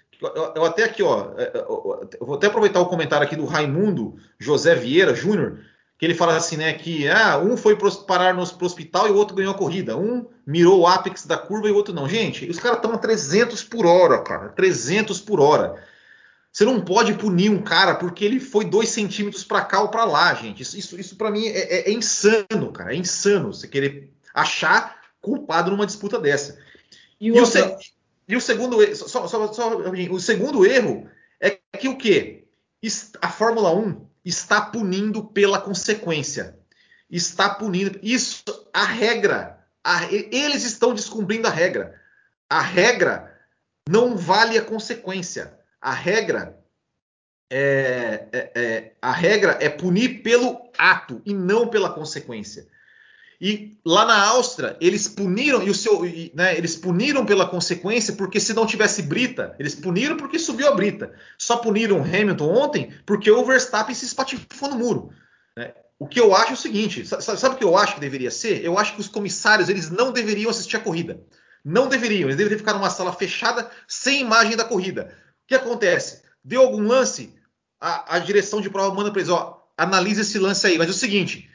[0.55, 1.65] eu, até aqui, ó, é, é,
[2.21, 5.59] vou até aproveitar o comentário aqui do Raimundo José Vieira Júnior,
[5.99, 9.37] que ele fala assim, né, que ah, um foi parar no hospital e o outro
[9.37, 9.97] ganhou a corrida.
[9.97, 12.09] Um mirou o ápice da curva e o outro não.
[12.09, 14.49] Gente, os caras estão a 300 por hora, cara.
[14.49, 15.81] 300 por hora.
[16.53, 20.05] Você não pode punir um cara porque ele foi dois centímetros para cá ou para
[20.05, 20.63] lá, gente.
[20.63, 22.93] Isso, isso, isso para mim é, é, é, insano, cara.
[22.93, 26.59] É insano você querer achar culpado numa disputa dessa.
[27.19, 27.47] E, e, o,
[28.33, 31.07] e o segundo, só, só, só, o segundo erro
[31.39, 32.49] é que o quê?
[33.21, 36.59] A Fórmula 1 está punindo pela consequência.
[37.11, 38.01] Está punindo.
[38.03, 38.43] Isso,
[38.73, 39.63] a regra.
[39.85, 42.01] A, eles estão descumprindo a regra.
[42.49, 43.39] A regra
[43.87, 45.53] não vale a consequência.
[45.79, 46.59] A regra
[47.51, 52.67] é, é, é, a regra é punir pelo ato e não pela consequência.
[53.45, 56.03] E lá na Áustria, eles puniram, e o seu,
[56.33, 60.75] né, eles puniram pela consequência, porque se não tivesse brita, eles puniram porque subiu a
[60.77, 61.13] brita.
[61.37, 65.11] Só puniram Hamilton ontem porque o Verstappen se espatifou no muro.
[65.57, 65.75] Né?
[65.99, 68.31] O que eu acho é o seguinte: sabe, sabe o que eu acho que deveria
[68.31, 68.65] ser?
[68.65, 71.21] Eu acho que os comissários eles não deveriam assistir a corrida.
[71.65, 75.17] Não deveriam, eles deveriam ficar numa sala fechada sem imagem da corrida.
[75.45, 76.23] O que acontece?
[76.45, 77.35] Deu algum lance,
[77.81, 80.79] a, a direção de prova manda para eles: ó, analise esse lance aí.
[80.79, 81.51] Mas é o seguinte: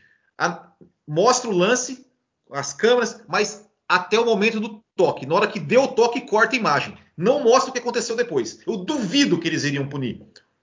[1.08, 2.06] mostra o lance,
[2.52, 5.26] as câmeras, mas até o momento do toque.
[5.26, 6.98] Na hora que deu o toque, corta a imagem.
[7.16, 8.60] Não mostra o que aconteceu depois.
[8.68, 10.22] Eu duvido que eles iriam punir.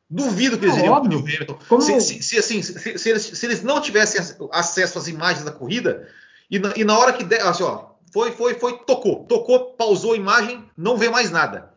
[0.09, 1.21] Duvido que eles é iriam óbvio.
[1.21, 1.59] punir o Hamilton.
[1.69, 1.83] Como...
[1.83, 4.21] Se, se, se, assim, se, eles, se, eles, não tivessem
[4.53, 6.09] acesso às imagens da corrida,
[6.51, 10.13] e na, e na hora que der, assim, ó, foi, foi, foi, tocou, tocou, pausou
[10.13, 11.73] a imagem, não vê mais nada.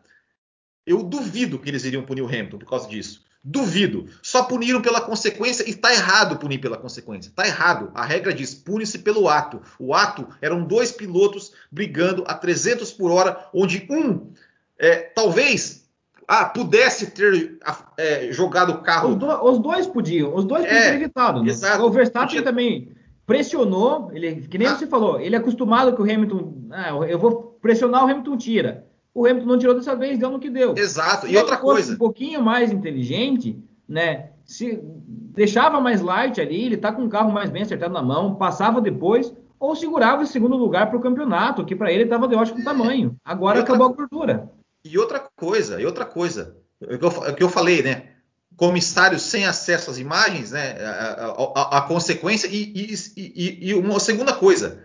[0.86, 3.24] Eu duvido que eles iriam punir o Hamilton por causa disso.
[3.50, 4.04] Duvido.
[4.22, 7.30] Só puniram pela consequência e está errado punir pela consequência.
[7.30, 7.90] Está errado.
[7.94, 9.62] A regra diz pune-se pelo ato.
[9.78, 14.32] O ato eram dois pilotos brigando a 300 por hora, onde um
[14.78, 15.88] é, talvez
[16.26, 17.58] ah, pudesse ter
[17.96, 19.12] é, jogado o carro.
[19.12, 20.34] Os, do, os, dois podiam.
[20.34, 21.42] Os dois podiam é, ter evitado.
[21.42, 21.48] Né?
[21.48, 21.82] Exato.
[21.82, 22.42] O Verstappen podia...
[22.42, 22.92] também
[23.24, 24.10] pressionou.
[24.12, 24.76] Ele, que nem ah.
[24.76, 26.68] você falou, ele é acostumado que o Hamilton.
[26.70, 28.87] Ah, eu vou pressionar o Hamilton tira
[29.18, 30.74] o Hamilton não tirou dessa vez, deu no que deu.
[30.76, 31.26] Exato.
[31.26, 31.94] Se e outra coisa.
[31.94, 34.30] um pouquinho mais inteligente, né?
[34.44, 38.36] Se deixava mais light ali, ele tá com o carro mais bem acertado na mão,
[38.36, 42.36] passava depois, ou segurava esse segundo lugar para o campeonato, que para ele estava de
[42.36, 43.16] ótimo tamanho.
[43.24, 44.50] Agora outra, acabou a gordura.
[44.84, 48.10] E outra coisa, e outra coisa, é o que eu, é que eu falei, né?
[48.56, 50.76] Comissário sem acesso às imagens, né?
[50.80, 54.84] A, a, a consequência, e, e, e, e uma segunda coisa,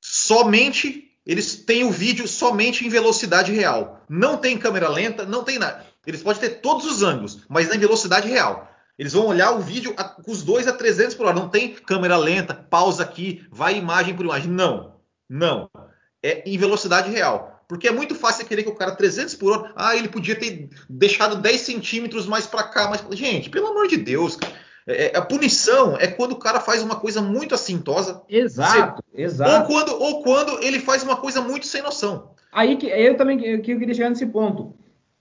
[0.00, 4.02] somente eles têm o vídeo somente em velocidade real.
[4.08, 5.84] Não tem câmera lenta, não tem nada.
[6.06, 8.66] Eles podem ter todos os ângulos, mas em velocidade real.
[8.98, 11.38] Eles vão olhar o vídeo com os dois a 300 por hora.
[11.38, 14.50] Não tem câmera lenta, pausa aqui, vai imagem por imagem.
[14.50, 14.94] Não,
[15.28, 15.68] não.
[16.22, 17.62] É em velocidade real.
[17.68, 20.70] Porque é muito fácil querer que o cara 300 por hora, ah, ele podia ter
[20.88, 24.54] deixado 10 centímetros mais para cá, mas gente, pelo amor de Deus, cara.
[24.88, 28.22] É, a punição é quando o cara faz uma coisa muito assintosa.
[28.28, 29.60] Exato, você, exato.
[29.60, 32.30] Ou quando, ou quando ele faz uma coisa muito sem noção.
[32.50, 34.74] Aí que eu também que eu queria chegar nesse ponto.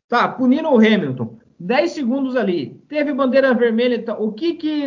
[0.07, 1.37] Tá, punindo o Hamilton.
[1.59, 4.03] 10 segundos ali, teve bandeira vermelha.
[4.19, 4.85] O que que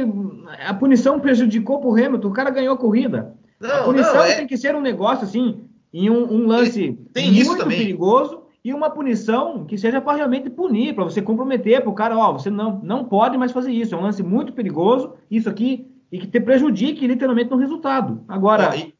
[0.64, 2.28] a punição prejudicou pro Hamilton?
[2.28, 3.34] O cara ganhou a corrida.
[3.60, 4.36] Não, a punição não, é...
[4.36, 8.90] tem que ser um negócio assim, em um, um lance tem muito perigoso e uma
[8.90, 12.80] punição que seja para realmente punir, para você comprometer para o cara, ó, você não,
[12.82, 16.40] não pode mais fazer isso, é um lance muito perigoso, isso aqui, e que te
[16.40, 18.22] prejudique literalmente no resultado.
[18.28, 18.94] Agora, e,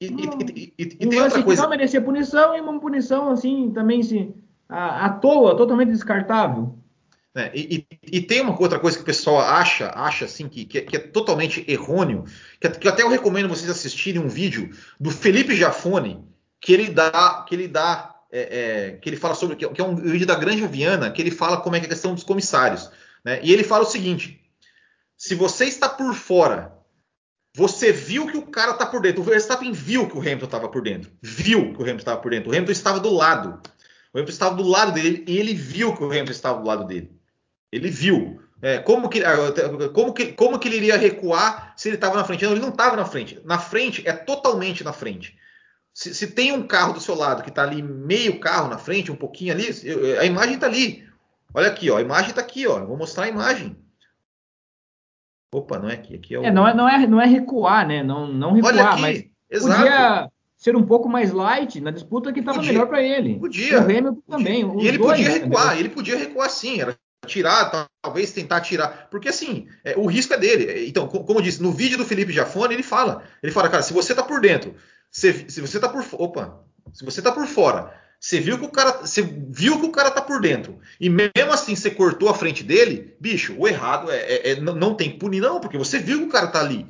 [0.00, 1.62] e, e, e, um tem outra coisa.
[1.62, 4.34] que não merecia punição e uma punição assim também se
[4.68, 6.76] à, à toa, totalmente descartável.
[7.36, 10.78] É, e, e, tem uma outra coisa que o pessoal acha, acha assim, que, que,
[10.78, 12.24] é, que é totalmente errôneo,
[12.60, 16.24] que, que, até eu recomendo vocês assistirem um vídeo do Felipe Jafone,
[16.60, 19.94] que ele dá, que ele dá é, é, que ele fala sobre, que é um
[19.94, 22.90] vídeo da Granja Viana, que ele fala como é é a questão dos comissários.
[23.24, 23.38] Né?
[23.44, 24.40] E ele fala o seguinte:
[25.16, 26.76] se você está por fora,
[27.54, 29.20] você viu que o cara está por dentro.
[29.20, 31.12] O Verstappen viu que o Hamilton estava por dentro.
[31.22, 32.50] Viu que o Hamilton estava por dentro.
[32.50, 33.60] O Hamilton estava do lado.
[34.12, 36.84] O Hamilton estava do lado dele e ele viu que o Hamilton estava do lado
[36.84, 37.12] dele.
[37.70, 38.40] Ele viu.
[38.60, 39.20] É, como, que,
[39.92, 42.44] como, que, como que ele iria recuar se ele estava na frente?
[42.44, 43.40] Não, ele não estava na frente.
[43.44, 45.36] Na frente é totalmente na frente.
[45.94, 49.12] Se, se, tem um carro do seu lado que está ali meio carro na frente,
[49.12, 51.08] um pouquinho ali, eu, a imagem está ali.
[51.54, 52.80] Olha aqui, ó, a imagem está aqui, ó.
[52.80, 53.76] Eu vou mostrar a imagem.
[55.54, 56.44] Opa, não é aqui, aqui é, o...
[56.44, 58.02] é, não é não é não é recuar, né?
[58.02, 59.80] Não não recuar, mas Exato.
[59.80, 63.38] podia ser um pouco mais light na disputa que estava melhor para ele.
[63.38, 63.78] Podia.
[63.78, 64.60] O Hamilton também.
[64.80, 69.08] E ele dois, podia né, recuar, ele podia recuar sim, era tirar, talvez tentar tirar,
[69.10, 70.88] porque assim, é, o risco é dele.
[70.88, 73.92] Então, como eu disse, no vídeo do Felipe Jafone, ele fala, ele fala, cara, se
[73.92, 74.74] você está por dentro,
[75.14, 76.60] se, se você tá por opa,
[76.92, 80.10] se você tá por fora, você viu que o cara, você viu que o cara
[80.10, 84.16] tá por dentro e mesmo assim você cortou a frente dele, bicho, o errado é,
[84.16, 86.84] é, é não, tem que punir não, porque você viu que o cara tá ali.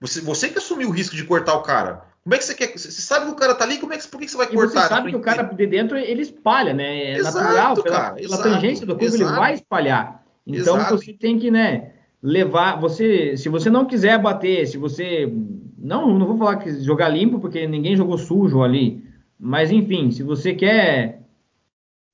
[0.00, 2.02] Você, você que assumiu o risco de cortar o cara.
[2.24, 2.72] Como é que você quer?
[2.72, 4.82] Você sabe que o cara tá ali, como é que, por que você vai cortar?
[4.82, 7.12] Você sabe que o cara de dentro ele espalha, né?
[7.12, 10.24] É exato, natural, pela, cara, pela tangência do corpo ele vai espalhar.
[10.46, 10.96] Então exato.
[10.96, 15.30] você tem que, né, levar, você, se você não quiser bater, se você
[15.78, 19.04] não, não vou falar que jogar limpo, porque ninguém jogou sujo ali.
[19.38, 21.22] Mas enfim, se você quer.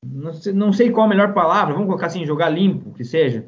[0.05, 3.47] Não sei, não sei qual a melhor palavra, vamos colocar assim, jogar limpo, que seja.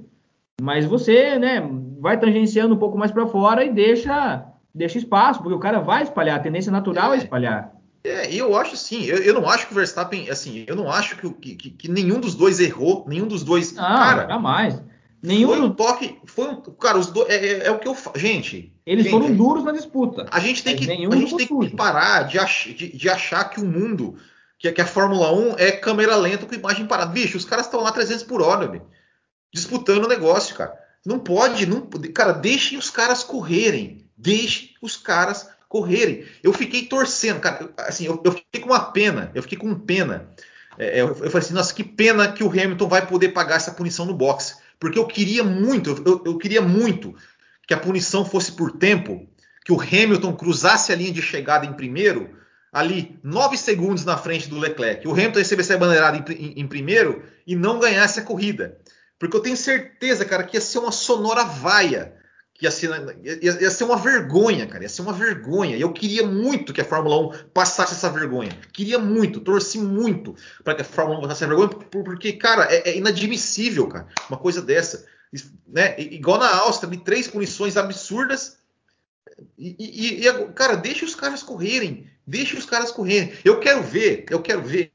[0.62, 1.60] Mas você, né,
[1.98, 6.04] vai tangenciando um pouco mais para fora e deixa, deixa espaço, porque o cara vai
[6.04, 7.74] espalhar, a tendência natural é, é espalhar.
[8.04, 11.16] É, eu acho assim, eu, eu, não acho que o Verstappen, assim, eu não acho
[11.16, 13.72] que, que, que nenhum dos dois errou, nenhum dos dois.
[13.72, 14.80] Não, cara, jamais.
[15.24, 15.48] Nenhum.
[15.48, 16.18] Foi um toque.
[16.26, 17.30] Foi um, cara, os dois.
[17.30, 18.18] É, é, é, o que eu falo.
[18.18, 18.70] Gente.
[18.84, 20.26] Eles foram duros na disputa.
[20.30, 23.58] A gente tem que, a gente tem que parar de, ach, de, de, achar que
[23.58, 24.16] o mundo.
[24.58, 27.10] Que, que, a Fórmula 1 é câmera lenta com imagem parada.
[27.10, 28.82] Bicho, os caras estão lá 300 por hora, meu,
[29.52, 30.78] disputando o negócio, cara.
[31.06, 31.64] Não pode.
[31.64, 34.04] Não, cara, deixem os caras correrem.
[34.18, 36.26] Deixem os caras correrem.
[36.42, 37.70] Eu fiquei torcendo, cara.
[37.78, 39.32] Assim, eu, eu fiquei com uma pena.
[39.34, 40.28] Eu fiquei com pena.
[40.78, 43.72] É, eu, eu falei assim, nossa, que pena que o Hamilton vai poder pagar essa
[43.72, 47.16] punição no boxe porque eu queria muito, eu, eu queria muito
[47.66, 49.26] que a punição fosse por tempo,
[49.64, 52.36] que o Hamilton cruzasse a linha de chegada em primeiro,
[52.70, 56.68] ali nove segundos na frente do Leclerc, o Hamilton recebesse a bandeirada em, em, em,
[56.68, 58.78] primeiro e não ganhasse a corrida.
[59.18, 62.12] Porque eu tenho certeza, cara, que ia ser uma sonora vaia
[62.62, 62.90] ia ser,
[63.22, 65.76] ia, ia ser, uma vergonha, cara, ia ser uma vergonha.
[65.76, 68.56] E eu queria muito que a Fórmula 1 passasse essa vergonha.
[68.72, 72.90] Queria muito, torci muito para que a Fórmula 1 passasse essa vergonha, porque, cara, é,
[72.90, 75.06] é inadmissível, cara, uma coisa dessa.
[75.66, 75.98] Né?
[75.98, 78.56] Igual na Áustria, de três punições absurdas.
[79.58, 83.32] E, e, e, cara, deixa os caras correrem, deixa os caras correrem.
[83.44, 84.92] Eu quero ver, eu quero ver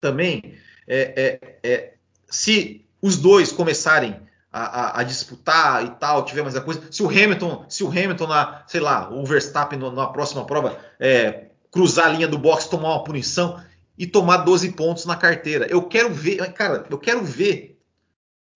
[0.00, 0.56] também
[0.88, 1.94] é, é, é
[2.28, 4.20] se os dois começarem
[4.54, 6.80] a, a, a, disputar e tal, tiver mais a coisa.
[6.88, 11.46] Se o Hamilton, se o Hamilton na, sei lá, o Verstappen na próxima prova é,
[11.72, 13.60] cruzar a linha do box, tomar uma punição
[13.98, 15.66] e tomar 12 pontos na carteira.
[15.66, 17.80] Eu quero ver, cara, eu quero ver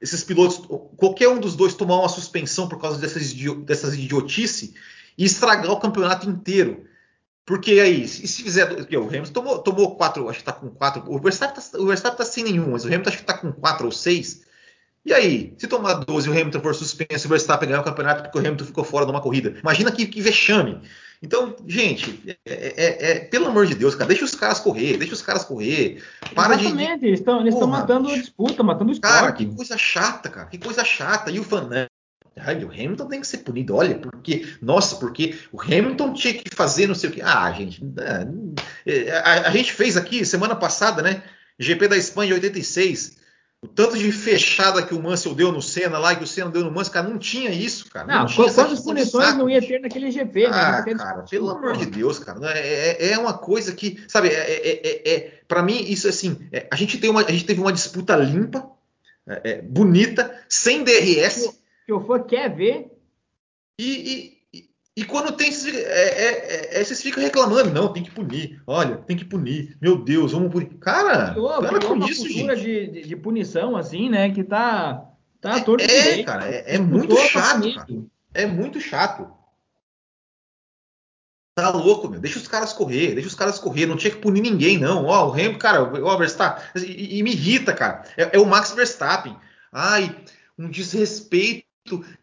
[0.00, 0.64] esses pilotos,
[0.96, 3.34] qualquer um dos dois tomar uma suspensão por causa dessas,
[3.64, 4.74] dessas idiotice
[5.16, 6.84] e estragar o campeonato inteiro.
[7.44, 8.70] Porque aí, se, se fizer.
[8.70, 11.02] O Hamilton tomou, tomou quatro, acho que tá com quatro.
[11.12, 13.50] O Verstappen tá, o Verstappen tá sem nenhum, mas o Hamilton acho que tá com
[13.50, 14.46] quatro ou seis.
[15.04, 17.84] E aí, se tomar 12 e o Hamilton for suspenso e o Verstappen ganhar o
[17.84, 20.80] campeonato porque o Hamilton ficou fora de uma corrida, imagina que, que vexame.
[21.22, 25.14] Então, gente, é, é, é, pelo amor de Deus, cara, deixa os caras correr, deixa
[25.14, 26.02] os caras correr.
[26.34, 29.14] Para Exatamente, de, eles estão eles matando a disputa, matando o esporte.
[29.14, 31.30] Cara, que coisa chata, cara, que coisa chata.
[31.30, 31.68] E o fan,
[32.40, 33.74] Ai, o Hamilton tem que ser punido.
[33.74, 37.20] Olha, porque, nossa, porque o Hamilton tinha que fazer não sei o que.
[37.20, 37.82] Ah, gente,
[38.86, 41.22] é, a, a, gente fez aqui semana passada, né?
[41.58, 43.17] GP da Espanha 86.
[43.60, 46.62] O tanto de fechada que o Mansell deu no Senna lá, que o Senna deu
[46.62, 48.06] no Mansell, cara, não tinha isso, cara.
[48.06, 50.46] Não, não tinha quantas punições não ia ter naquele GP?
[50.46, 50.94] Ah, né?
[50.94, 52.38] cara, pelo amor de Deus, cara.
[52.56, 56.48] É, é, é uma coisa que, sabe, é, é, é, é para mim, isso assim,
[56.52, 58.70] é, a, gente tem uma, a gente teve uma disputa limpa,
[59.64, 61.50] bonita, sem DRS.
[61.84, 62.92] Que o fã quer ver.
[63.76, 64.37] E, e
[65.04, 68.60] quando tem, é, é, é, vocês ficam reclamando, não, tem que punir.
[68.66, 69.76] Olha, tem que punir.
[69.80, 70.68] Meu Deus, vamos punir.
[70.80, 72.56] Cara, criou, para com isso, gente.
[72.56, 75.04] De, de, de, punição, assim, né, que tá,
[75.40, 77.86] tá é, torto É, cara, é, é muito chato, cara.
[78.34, 79.30] É muito chato.
[81.54, 82.20] Tá louco, meu.
[82.20, 83.84] Deixa os caras correr, deixa os caras correr.
[83.84, 85.06] Não tinha que punir ninguém, não.
[85.06, 86.64] Ó, o Hamilton, cara, o Verstappen.
[86.76, 88.04] E, e, me irrita, cara.
[88.16, 89.36] É, é o Max Verstappen.
[89.72, 90.16] Ai,
[90.58, 91.67] um desrespeito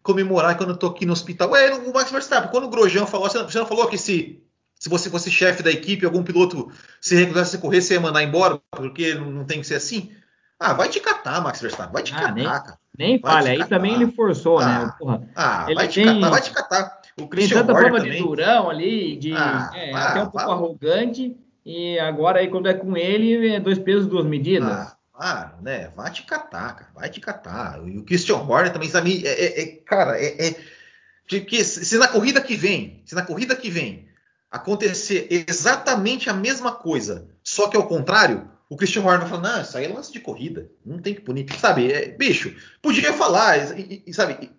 [0.02, 1.50] comemorar quando eu tô aqui no hospital.
[1.50, 4.42] Ué, o Max Verstappen, quando o Grosjean falou, você não falou que se,
[4.78, 8.22] se você fosse chefe da equipe, algum piloto se recusasse a correr, você ia mandar
[8.22, 10.10] embora, porque não tem que ser assim?
[10.58, 12.78] Ah, vai te catar, Max Verstappen, vai te ah, catar, nem, cara.
[12.98, 14.66] Nem fale, aí também ele forçou, né?
[14.66, 14.94] ah, né?
[14.98, 17.00] Porra, ah, vai te tem, catar, vai te catar.
[17.20, 21.36] O Christian tem tanta forma de durão ali, de ah, é, até um pouco arrogante,
[21.64, 24.95] e agora aí quando é com ele, é dois pesos, duas medidas.
[25.18, 25.90] Ah, né?
[25.96, 26.90] Vai te catar, cara.
[26.94, 27.80] Vai te catar.
[27.86, 29.26] E o Christian Horner também, sabe?
[29.26, 30.54] É, é, é cara, é, é
[31.40, 34.08] que se na corrida que vem, se na corrida que vem
[34.50, 39.62] acontecer exatamente a mesma coisa, só que ao contrário, o Christian Horner vai falar, não,
[39.62, 41.46] isso aí é lance de corrida, não tem que punir.
[41.58, 44.50] Sabe, é, bicho, podia falar, e, e, sabe,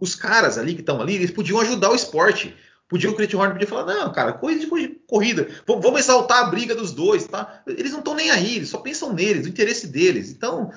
[0.00, 2.56] os caras ali que estão ali, eles podiam ajudar o esporte.
[2.88, 4.66] Podia o Christian Horner podia falar, não, cara, coisa de
[5.06, 7.62] corrida, vamos exaltar a briga dos dois, tá?
[7.66, 10.30] Eles não estão nem aí, eles só pensam neles, o interesse deles.
[10.30, 10.70] Então,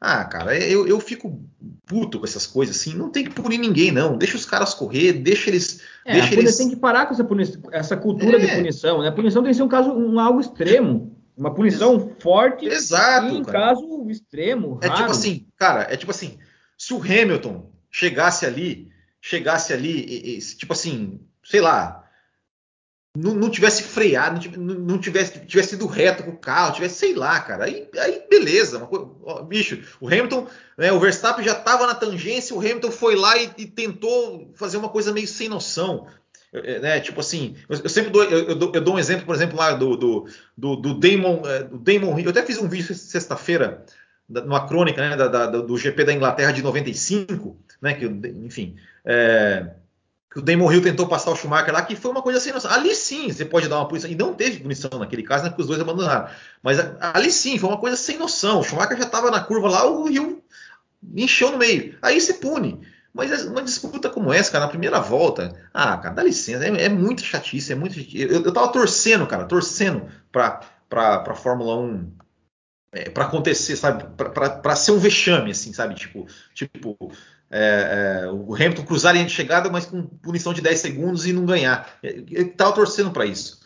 [0.00, 1.42] ah, cara, eu, eu fico
[1.84, 2.94] puto com essas coisas assim.
[2.94, 4.16] Não tem que punir ninguém, não.
[4.16, 5.80] Deixa os caras correr, deixa eles.
[6.04, 6.56] É, deixa a eles...
[6.56, 8.46] tem que parar com essa, punição, essa cultura é.
[8.46, 9.08] de punição, né?
[9.08, 11.16] A punição tem que ser um caso, um algo extremo.
[11.36, 13.74] Uma punição forte Exato, em cara.
[13.74, 14.74] caso extremo.
[14.74, 14.86] Raro.
[14.86, 16.38] É tipo assim, cara, é tipo assim,
[16.76, 18.88] se o Hamilton chegasse ali,
[19.20, 22.04] chegasse ali, e, e, tipo assim, sei lá,
[23.16, 27.40] não, não tivesse freado, não tivesse, tivesse ido reto com o carro, tivesse, sei lá,
[27.40, 30.46] cara, aí, aí beleza, coisa, ó, bicho, o Hamilton,
[30.76, 34.76] né, o Verstappen já estava na tangência, o Hamilton foi lá e, e, tentou fazer
[34.76, 36.06] uma coisa meio sem noção,
[36.52, 39.34] é, né, tipo assim, eu, sempre dou eu, eu, dou, eu, dou, um exemplo, por
[39.34, 42.94] exemplo, lá do, do, do, do Damon, é, do Damon, eu até fiz um vídeo
[42.94, 43.86] sexta-feira,
[44.28, 49.70] numa crônica né, da, da, do GP da Inglaterra de 95, né, que, enfim, é,
[50.30, 52.70] que o Damon Hill tentou passar o Schumacher lá, que foi uma coisa sem noção.
[52.70, 54.10] Ali sim, você pode dar uma punição.
[54.10, 55.50] E não teve punição naquele caso, né?
[55.50, 56.28] Porque os dois abandonaram.
[56.62, 58.60] Mas ali sim, foi uma coisa sem noção.
[58.60, 60.42] O Schumacher já estava na curva lá, o Hill
[61.14, 61.96] encheu no meio.
[62.02, 62.80] Aí se pune.
[63.12, 66.88] Mas uma disputa como essa, cara, na primeira volta, ah, cara, dá licença, é, é
[66.88, 67.98] muito chatice, é muito.
[68.14, 72.12] Eu, eu tava torcendo, cara, torcendo pra, pra, pra Fórmula 1
[72.92, 74.04] é, para acontecer, sabe?
[74.16, 75.94] Para ser um vexame, assim, sabe?
[75.94, 76.96] Tipo, tipo
[77.50, 81.26] é, é, o Hamilton cruzar a linha de chegada, mas com punição de 10 segundos
[81.26, 81.98] e não ganhar.
[82.02, 83.60] Eu tava torcendo para isso.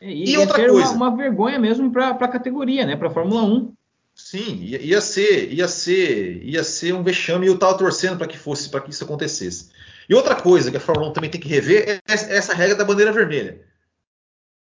[0.00, 0.92] E, e outra coisa.
[0.92, 2.96] Uma, uma vergonha mesmo para a categoria, né?
[2.96, 3.72] Para a Fórmula 1.
[4.14, 8.26] Sim, ia, ia, ser, ia ser, ia ser um vexame e eu tava torcendo para
[8.26, 9.70] que fosse, para que isso acontecesse.
[10.08, 12.84] E outra coisa que a Fórmula 1 também tem que rever é essa regra da
[12.84, 13.60] bandeira vermelha.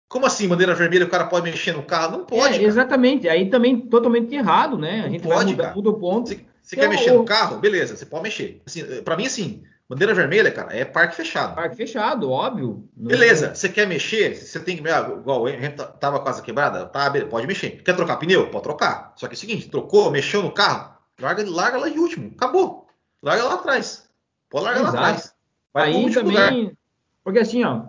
[0.09, 2.19] Como assim, bandeira vermelha, o cara pode mexer no carro?
[2.19, 2.55] Não pode.
[2.55, 3.29] É, exatamente.
[3.29, 4.99] Aí também totalmente errado, né?
[4.99, 6.29] Não a gente pode, vai mudar, muda o ponto.
[6.29, 7.59] Você, você então, quer mexer no carro?
[7.61, 8.61] Beleza, você pode mexer.
[8.66, 11.55] Assim, para mim, assim, bandeira vermelha, cara, é parque fechado.
[11.55, 12.87] Parque fechado, óbvio.
[12.95, 14.37] Beleza, você quer mexer?
[14.37, 14.87] Você tem que.
[14.87, 17.83] Ah, igual a gente tava com asa quebrada, tá, pode mexer.
[17.83, 18.51] Quer trocar pneu?
[18.51, 19.14] Pode trocar.
[19.16, 22.33] Só que é o seguinte, trocou, mexeu no carro, larga, larga lá de último.
[22.37, 22.87] Acabou.
[23.23, 24.07] Larga lá atrás.
[24.51, 24.95] Pode largar Exato.
[24.95, 25.35] lá atrás.
[25.73, 26.61] Vai Aí também.
[26.64, 26.77] Lugar.
[27.25, 27.85] Porque assim, ó,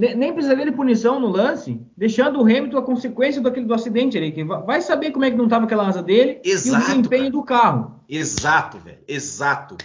[0.00, 4.30] nem precisaria de punição no lance, deixando o Hamilton a consequência daquele, do acidente ali.
[4.30, 7.22] Que vai saber como é que não estava aquela asa dele Exato, e o desempenho
[7.22, 7.30] cara.
[7.30, 8.04] do carro.
[8.08, 8.98] Exato, velho.
[9.08, 9.76] Exato.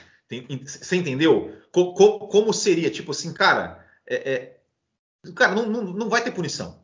[0.66, 1.52] você entendeu?
[1.72, 2.92] Co, co, como seria?
[2.92, 6.78] Tipo assim, cara, é, é, cara não, não, não, vai ter punição.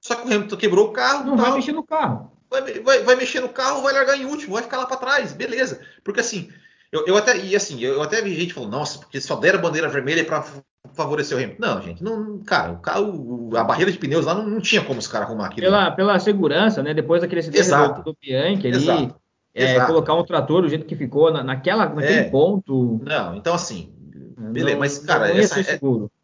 [0.00, 1.26] Só que o Hamilton quebrou o carro.
[1.26, 2.30] Não vai mexer no carro.
[2.48, 5.32] Vai, vai, vai, mexer no carro, vai largar em último, vai ficar lá para trás,
[5.32, 5.80] beleza.
[6.02, 6.50] Porque assim,
[6.90, 9.88] eu, eu, até, e assim, eu, até vi gente falando, nossa, porque só deram bandeira
[9.88, 10.44] vermelha para
[10.92, 11.66] favorecer o Hamilton.
[11.66, 14.98] Não, gente, não, cara, o carro, a barreira de pneus lá não, não tinha como
[14.98, 15.66] os caras arrumar aquilo.
[15.66, 16.94] Pela, pela segurança, né?
[16.94, 19.16] Depois daquele acidente do, do Bianchi ali, Exato.
[19.54, 19.86] É, Exato.
[19.86, 22.30] colocar um trator do jeito que ficou na, naquela, naquele é.
[22.30, 23.00] ponto.
[23.04, 23.92] Não, então assim,
[24.36, 25.80] beleza, não, mas cara, essa, é,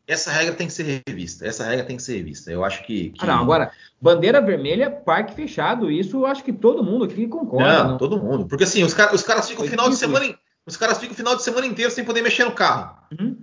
[0.07, 1.47] essa regra tem que ser revista.
[1.47, 2.51] Essa regra tem que ser revista.
[2.51, 3.11] Eu acho que.
[3.11, 3.25] que...
[3.25, 7.85] Ah, não, agora, bandeira vermelha, parque fechado, isso eu acho que todo mundo aqui concorda.
[7.85, 7.99] Não, não.
[7.99, 8.47] todo mundo.
[8.47, 10.35] Porque assim, os, cara, os caras ficam o final de semana.
[10.67, 12.97] Os caras ficam o final de semana inteiro sem poder mexer no carro.
[13.19, 13.37] Uhum.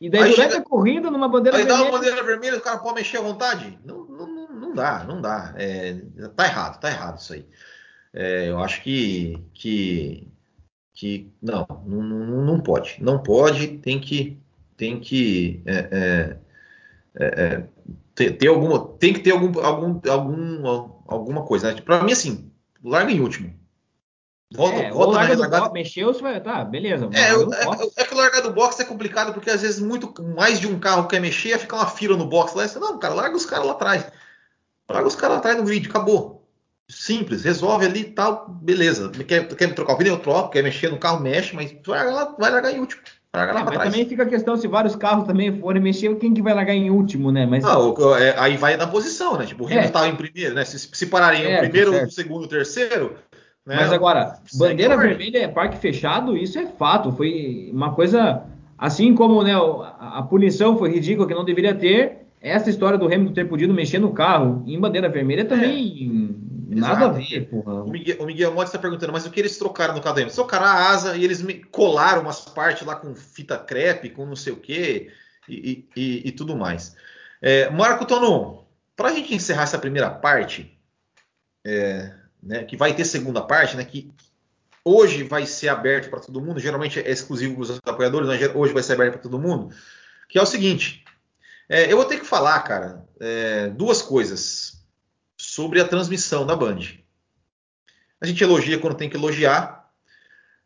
[0.00, 1.78] E daí, aí durante chega, a corrida, numa bandeira aí vermelha.
[1.78, 3.78] Aí dá uma bandeira vermelha, o cara pode mexer à vontade?
[3.84, 5.54] Não, não, não dá, não dá.
[5.56, 5.94] É,
[6.36, 7.46] tá errado, tá errado isso aí.
[8.12, 9.38] É, eu acho que.
[9.54, 10.28] que,
[10.94, 12.96] que não, não, não pode.
[13.00, 14.38] Não pode, tem que.
[14.76, 15.62] Tem que.
[15.64, 16.38] É, é,
[17.18, 17.68] é, é
[18.14, 21.72] ter, ter, alguma, tem que ter algum, algum, algum, alguma coisa.
[21.72, 21.80] Né?
[21.82, 22.50] Para mim, assim,
[22.82, 23.54] larga em último.
[24.54, 25.62] Volta, é, volta larga do largada...
[25.64, 27.10] box, mexeu, você vai, tá, beleza.
[27.12, 30.68] É, é, é, que largar do box é complicado, porque às vezes muito mais de
[30.68, 32.66] um carro quer mexer, fica uma fila no box lá.
[32.66, 34.06] Você, não, cara, larga os caras lá atrás.
[34.88, 36.46] Larga os caras lá atrás no grid, acabou.
[36.88, 39.10] Simples, resolve ali e tal, beleza.
[39.10, 42.50] Quer, quer trocar o pneu, troca, quer mexer no carro, mexe, mas vai largar, vai
[42.52, 43.02] largar em último.
[43.34, 43.90] Larga lá é, mas trás.
[43.90, 46.88] também fica a questão se vários carros também forem mexer, quem que vai largar em
[46.88, 47.44] último, né?
[47.44, 47.64] Mas...
[47.64, 49.44] Não, é, aí vai na posição, né?
[49.44, 50.10] Tipo, o estava é.
[50.10, 50.64] em primeiro, né?
[50.64, 53.16] Se, se pararem é, primeiro, segundo, terceiro,
[53.66, 53.76] né?
[53.76, 57.10] Mas agora, bandeira vermelha é parque fechado, isso é fato.
[57.10, 58.44] Foi uma coisa.
[58.78, 63.32] Assim como né, a, punição foi ridícula, que não deveria ter, essa história do Hamilton
[63.32, 66.30] ter podido mexer no carro em bandeira vermelha também.
[66.42, 66.76] É.
[66.76, 67.04] Nada Exato.
[67.06, 67.84] a ver, porra.
[67.84, 70.34] O Miguel, o Miguel está perguntando, mas o que eles trocaram no carro do Hamilton?
[70.34, 74.52] Trocaram a asa e eles colaram umas partes lá com fita crepe, com não sei
[74.52, 75.10] o quê
[75.48, 76.94] e, e, e tudo mais.
[77.40, 78.62] É, Marco Tonon,
[78.94, 80.76] para a gente encerrar essa primeira parte,
[81.64, 82.12] é,
[82.46, 84.10] né, que vai ter segunda parte, né, que
[84.84, 88.72] hoje vai ser aberto para todo mundo, geralmente é exclusivo para os apoiadores, mas hoje
[88.72, 89.74] vai ser aberto para todo mundo,
[90.28, 91.04] que é o seguinte,
[91.68, 94.80] é, eu vou ter que falar, cara, é, duas coisas
[95.36, 96.80] sobre a transmissão da Band.
[98.20, 99.90] A gente elogia quando tem que elogiar,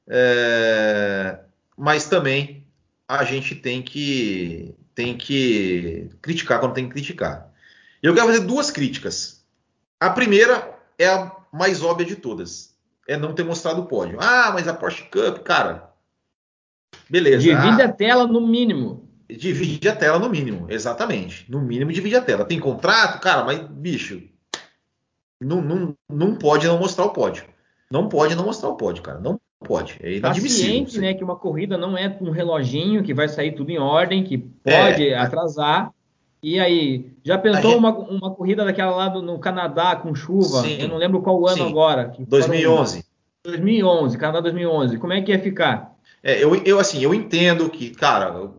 [0.07, 1.41] é,
[1.77, 2.67] mas também
[3.09, 7.51] a gente tem que, tem que criticar quando tem que criticar.
[8.03, 9.45] Eu quero fazer duas críticas.
[9.99, 12.77] A primeira é a mais óbvia de todas.
[13.09, 14.19] É não ter mostrado o pódio.
[14.21, 15.91] Ah, mas a Porsche Cup, cara.
[17.09, 17.39] Beleza.
[17.39, 19.09] Divide ah, a tela no mínimo.
[19.29, 21.51] Divide a tela no mínimo, exatamente.
[21.51, 22.45] No mínimo divide a tela.
[22.45, 24.23] Tem contrato, cara, mas, bicho,
[25.41, 27.45] não, não, não pode não mostrar o pódio.
[27.91, 29.19] Não pode não mostrar o pódio, cara.
[29.19, 29.99] Não pode.
[30.01, 30.85] É inadmissível.
[30.85, 34.23] Paciente, né, que uma corrida não é um reloginho que vai sair tudo em ordem,
[34.23, 35.93] que pode é, atrasar.
[36.43, 37.79] E aí, já pensou gente...
[37.79, 40.63] uma, uma corrida daquela lá do, no Canadá com chuva?
[40.63, 41.69] Sim, eu não lembro qual ano sim.
[41.69, 42.15] agora.
[42.19, 43.05] 2011.
[43.45, 44.99] 2011, Canadá 2011.
[44.99, 45.97] Como é que ia ficar?
[46.23, 48.51] É, eu, eu assim, eu entendo que, cara,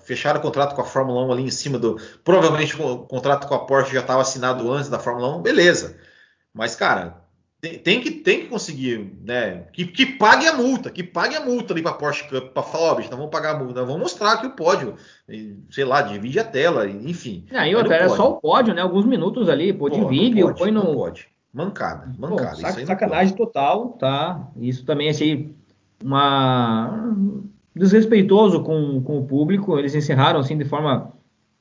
[0.00, 2.00] fecharam o contrato com a Fórmula 1 ali em cima do.
[2.24, 5.96] Provavelmente o contrato com a Porsche já estava assinado antes da Fórmula 1, beleza.
[6.52, 7.22] Mas, cara,
[7.60, 9.64] tem, tem, que, tem que conseguir, né?
[9.72, 12.92] Que, que pague a multa, que pague a multa ali para Porsche Cup, para falar,
[12.92, 14.94] ó, bicho, vamos pagar a multa, vamos mostrar que o pódio,
[15.70, 17.44] sei lá, divide a tela, enfim.
[17.52, 18.80] Ah, e outra, era só o pódio, né?
[18.80, 20.84] Alguns minutos ali, pô, divide, pode, põe no.
[20.84, 21.28] Não pode.
[21.52, 22.50] Mancada, mancada.
[22.50, 24.48] Pô, sac, sacanagem total, tá?
[24.56, 25.54] Isso também achei
[26.02, 27.14] uma
[27.74, 29.78] desrespeitoso com, com o público.
[29.78, 31.12] Eles encerraram assim de forma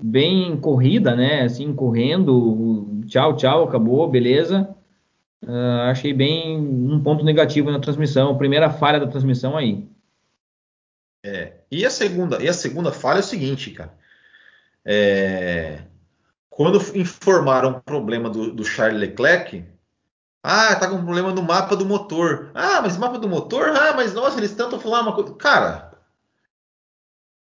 [0.02, 1.42] bem corrida, né?
[1.42, 4.76] Assim, correndo, tchau, tchau, acabou, beleza.
[5.44, 9.88] Uh, achei bem um ponto negativo na transmissão, primeira falha da transmissão aí.
[11.24, 13.98] É, e a segunda, e a segunda falha é o seguinte, cara.
[14.86, 15.84] É,
[16.50, 19.66] quando informaram o problema do, do Charles Leclerc,
[20.44, 22.52] ah, tá com problema no mapa do motor.
[22.54, 23.70] Ah, mas mapa do motor?
[23.70, 25.34] Ah, mas nossa, eles tentam falar uma coisa.
[25.36, 25.92] Cara,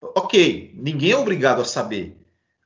[0.01, 2.17] ok, ninguém é obrigado a saber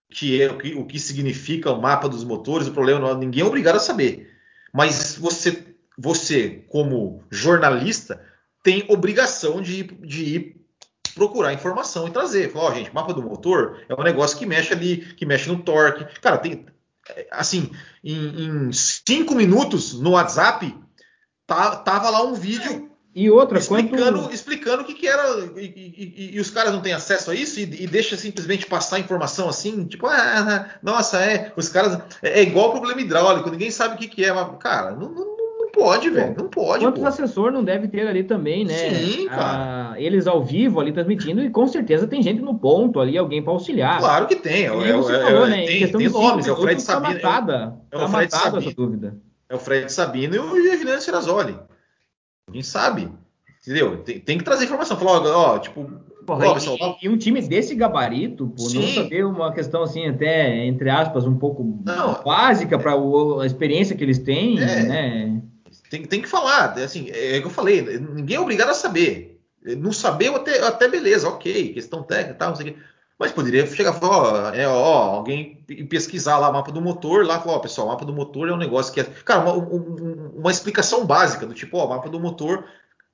[0.09, 3.45] que é, o, que, o que significa o mapa dos motores, o problema, ninguém é
[3.45, 4.34] obrigado a saber.
[4.75, 8.21] Mas você, você como jornalista,
[8.61, 10.65] tem obrigação de, de ir
[11.15, 12.51] procurar informação e trazer.
[12.51, 15.47] Falar, ó, oh, gente, mapa do motor é um negócio que mexe ali, que mexe
[15.47, 16.19] no torque.
[16.19, 16.65] Cara, tem,
[17.31, 17.71] assim,
[18.03, 20.77] em, em cinco minutos no WhatsApp,
[21.47, 24.33] tá, tava lá um vídeo e outra, explicando, quanto...
[24.33, 25.39] explicando o que, que era.
[25.55, 28.99] E, e, e, os caras não têm acesso a isso e, e deixa simplesmente passar
[28.99, 31.53] informação assim, tipo, ah, ah, ah nossa, é.
[31.55, 31.97] Os caras.
[32.21, 34.33] É, é igual problema hidráulico, ninguém sabe o que, que é.
[34.33, 36.35] Mas, cara, não, não, não pode, velho.
[36.37, 36.83] Não pode.
[36.83, 37.07] Quantos pô.
[37.07, 38.89] assessor não deve ter ali também, né?
[38.89, 39.93] Sim, cara.
[39.93, 43.41] Ah, eles ao vivo ali transmitindo, e com certeza tem gente no ponto ali, alguém
[43.41, 43.97] para auxiliar.
[43.97, 44.65] Claro que tem.
[44.65, 45.65] É, você é, falou, é, né?
[45.65, 47.13] Tem, tem nomes, é o Fred tá Sabino.
[47.13, 49.21] Matada, é, o tá Fred Sabino.
[49.47, 51.57] É o Fred Sabino e o Evilene Serrazoli.
[52.51, 53.09] Quem sabe?
[53.61, 53.97] Entendeu?
[53.97, 54.97] Tem, tem, que trazer informação.
[54.97, 55.89] Falar, ó, tipo.
[56.25, 60.07] Porra, ó, pessoal, e, e, um time desse gabarito, por não saber uma questão assim,
[60.07, 65.41] até, entre aspas, um pouco não, básica para a experiência que eles têm, é, né?
[65.87, 69.39] Tem, tem que falar, assim, é o que eu falei, ninguém é obrigado a saber.
[69.77, 72.79] Não saber até, até beleza, ok, questão técnica tal, não sei o quê.
[73.17, 77.25] Mas poderia chegar e falar, ó, é, ó, alguém pesquisar lá o mapa do motor,
[77.25, 79.03] lá falar, ó, pessoal, o mapa do motor é um negócio que é.
[79.03, 82.65] Cara, uma, uma, uma explicação básica do tipo, ó, o mapa do motor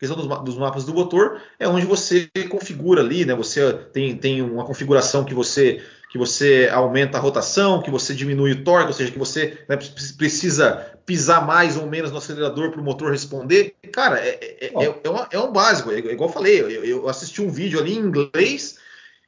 [0.01, 3.35] questão dos, dos, mapas do motor é onde você configura ali, né?
[3.35, 8.51] Você tem, tem uma configuração que você que você aumenta a rotação, que você diminui
[8.51, 9.77] o torque, ou seja, que você né,
[10.17, 13.75] precisa pisar mais ou menos no acelerador para o motor responder.
[13.93, 17.07] Cara, é, é, é, é, uma, é um básico, é, igual eu falei, eu, eu,
[17.07, 18.77] assisti um vídeo ali em inglês,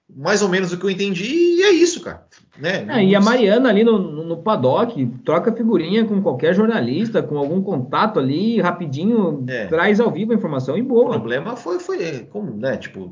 [0.09, 2.25] mais ou menos o que eu entendi, e é isso, cara.
[2.57, 2.85] Né?
[2.87, 7.61] É, e a Mariana ali no, no, paddock troca figurinha com qualquer jornalista, com algum
[7.63, 9.65] contato ali, rapidinho, é.
[9.65, 11.07] traz ao vivo a informação e boa.
[11.07, 12.77] O problema foi, foi como, né?
[12.77, 13.11] Tipo,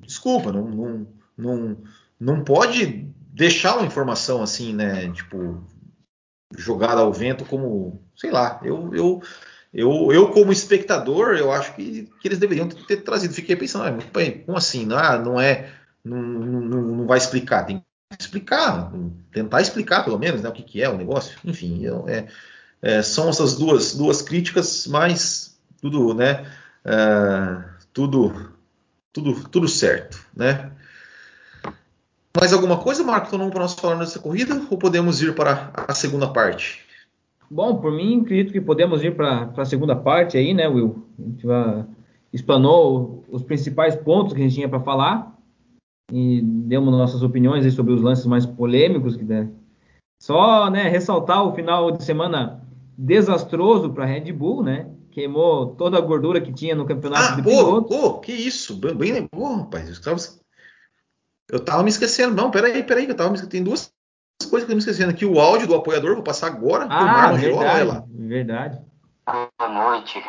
[0.00, 1.76] desculpa, não, não, não,
[2.20, 5.10] não pode deixar uma informação assim, né?
[5.10, 5.64] Tipo,
[6.56, 9.22] jogada ao vento como, sei lá, eu, eu,
[9.74, 13.34] eu, eu como espectador, eu acho que, que eles deveriam ter, ter trazido.
[13.34, 13.98] Fiquei pensando, ah,
[14.44, 14.86] como assim?
[14.86, 15.70] Não, ah, não é,
[16.06, 17.82] não, não, não vai explicar, tem
[18.18, 18.92] explicar,
[19.32, 21.36] tentar explicar pelo menos né, o que, que é o negócio.
[21.44, 22.26] Enfim, eu, é,
[22.80, 26.46] é, são essas duas, duas críticas, mas tudo, né?
[26.84, 28.52] É, tudo,
[29.12, 30.70] tudo, tudo certo, né?
[32.38, 36.28] Mais alguma coisa, Marco, para nós falar nessa corrida ou podemos ir para a segunda
[36.28, 36.84] parte?
[37.50, 41.06] Bom, por mim, acredito que podemos ir para a segunda parte aí, né, Will?
[41.18, 41.84] A gente vai,
[42.32, 45.35] explanou os principais pontos que a gente tinha para falar
[46.12, 49.50] e demos nossas opiniões sobre os lances mais polêmicos que der.
[50.20, 52.62] Só, né, ressaltar o final de semana
[52.96, 54.90] desastroso para a Red Bull, né?
[55.10, 58.94] Queimou toda a gordura que tinha no campeonato ah, de pô, Pô, que isso, bem,
[58.94, 59.88] bem lembrou, rapaz.
[59.88, 60.16] Eu tava,
[61.50, 62.34] eu tava me esquecendo.
[62.34, 63.92] Não, peraí, peraí, eu tava me Tem duas
[64.50, 65.24] coisas que eu tô me esquecendo aqui.
[65.24, 66.86] O áudio do apoiador, vou passar agora.
[66.90, 68.78] Ah, verdade, verdade.
[69.24, 70.22] Boa noite.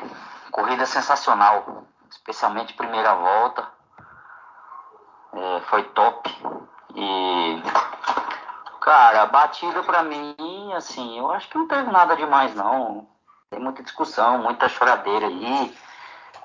[0.51, 3.76] Corrida sensacional, especialmente primeira volta
[5.37, 6.29] é, foi top.
[6.95, 7.61] E,
[8.81, 13.07] cara, a batida pra mim, assim, eu acho que não teve nada demais, não.
[13.49, 15.77] Tem muita discussão, muita choradeira aí.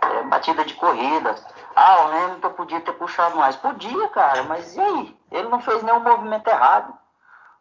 [0.02, 1.34] É, batida de corrida.
[1.74, 3.56] Ah, o Hamilton podia ter puxado mais.
[3.56, 5.18] Podia, cara, mas e aí?
[5.30, 6.92] Ele não fez nenhum movimento errado.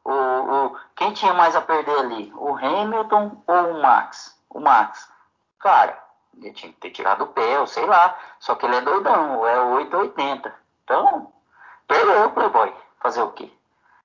[0.04, 2.34] O, o, quem tinha mais a perder ali?
[2.36, 4.38] O Hamilton ou o Max?
[4.50, 5.10] O Max.
[5.60, 5.98] Cara,
[6.36, 8.18] ele tinha que ter tirado o pé, ou sei lá.
[8.40, 10.61] Só que ele é doidão, é 880.
[10.92, 11.32] Então,
[11.88, 12.74] perdeu o Playboy.
[13.02, 13.50] Fazer o quê?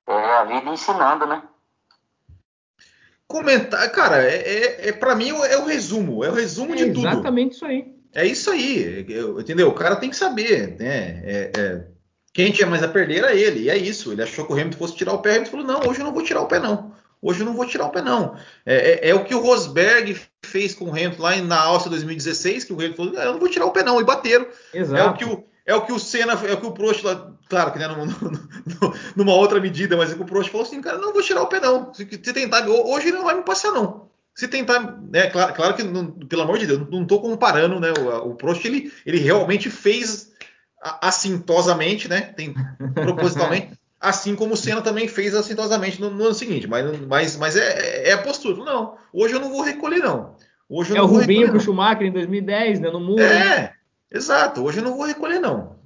[0.07, 1.43] É a vida ensinando, né?
[3.26, 6.93] Comentar, cara, é, é, é para mim é o resumo, é o resumo é de
[6.93, 7.09] tudo.
[7.09, 7.93] Exatamente isso aí.
[8.14, 9.05] É isso aí,
[9.37, 9.68] entendeu?
[9.68, 11.22] O cara tem que saber, né?
[11.24, 11.84] É, é,
[12.32, 14.12] quem tinha mais a perder era ele, e é isso.
[14.12, 16.05] Ele achou que o Hamilton fosse tirar o pé, o Hamilton falou: não, hoje eu
[16.05, 16.95] não vou tirar o pé, não.
[17.20, 18.37] Hoje eu não vou tirar o pé, não.
[18.64, 22.64] É, é, é o que o Rosberg fez com o Hamilton lá na Áustria 2016,
[22.64, 24.47] que o Hamilton falou: eu não vou tirar o pé, não, e bateram.
[24.72, 25.03] Exato.
[25.03, 27.03] É o que o é o que o Senna, é o que o Prost,
[27.49, 27.89] claro que né,
[29.17, 31.49] numa outra medida, mas é que o Prost falou assim, cara, não vou tirar o
[31.49, 31.93] pé não.
[31.93, 34.09] Se tentar, hoje ele não vai me passar não.
[34.33, 37.93] se tentar, né, claro, claro que, não, pelo amor de Deus, não estou comparando, né,
[37.99, 40.33] o, o Prost, ele, ele realmente fez
[41.03, 42.55] assintosamente, né, tem,
[42.95, 47.57] propositalmente, assim como o Senna também fez assintosamente no, no ano seguinte, mas, mas, mas
[47.57, 50.37] é, é, a postura, não, hoje eu não vou recolher não.
[50.69, 53.23] Hoje é o Rubinho com o Schumacher em 2010, né, no muro.
[53.23, 53.76] É, né?
[54.11, 55.77] Exato, hoje eu não vou recolher não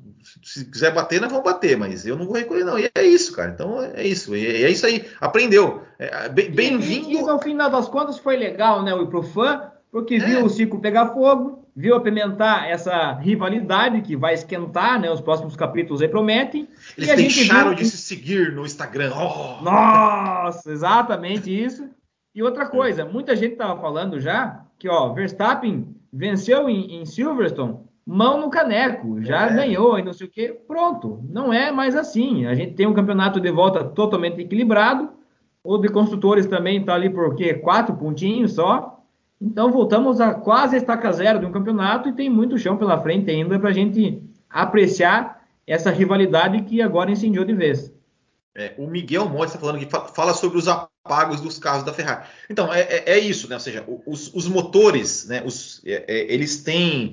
[0.43, 2.79] se quiser bater, nós vamos bater, mas eu não vou recolher, não.
[2.79, 3.51] E é isso, cara.
[3.51, 4.35] Então é isso.
[4.35, 5.07] É, é isso aí.
[5.21, 5.83] Aprendeu.
[5.99, 6.83] É, Bem-vindo.
[6.85, 8.95] E, e, no final das contas foi legal, né?
[8.95, 10.19] O pro fã, porque é.
[10.19, 15.11] viu o ciclo pegar fogo, viu apimentar essa rivalidade que vai esquentar, né?
[15.11, 16.69] Os próximos capítulos aí prometem.
[16.97, 17.79] Eles deixaram viu...
[17.79, 19.13] de se seguir no Instagram.
[19.15, 19.63] Oh.
[19.63, 21.89] Nossa, exatamente isso.
[22.35, 27.90] E outra coisa, muita gente estava falando já que, ó, Verstappen venceu em, em Silverstone
[28.11, 29.55] mão no caneco, já é.
[29.55, 30.61] ganhou e não sei o quê.
[30.67, 32.45] Pronto, não é mais assim.
[32.45, 35.11] A gente tem um campeonato de volta totalmente equilibrado.
[35.63, 37.55] O de construtores também está ali por quê?
[37.55, 39.01] Quatro pontinhos só.
[39.41, 43.31] Então voltamos a quase estaca zero de um campeonato e tem muito chão pela frente
[43.31, 47.93] ainda para a gente apreciar essa rivalidade que agora incendiou de vez.
[48.57, 52.27] É, o Miguel Monte está falando que fala sobre os apagos dos carros da Ferrari.
[52.51, 53.55] Então, é, é, é isso, né?
[53.55, 55.45] Ou seja, os, os motores, né?
[55.47, 57.13] Os, é, é, eles têm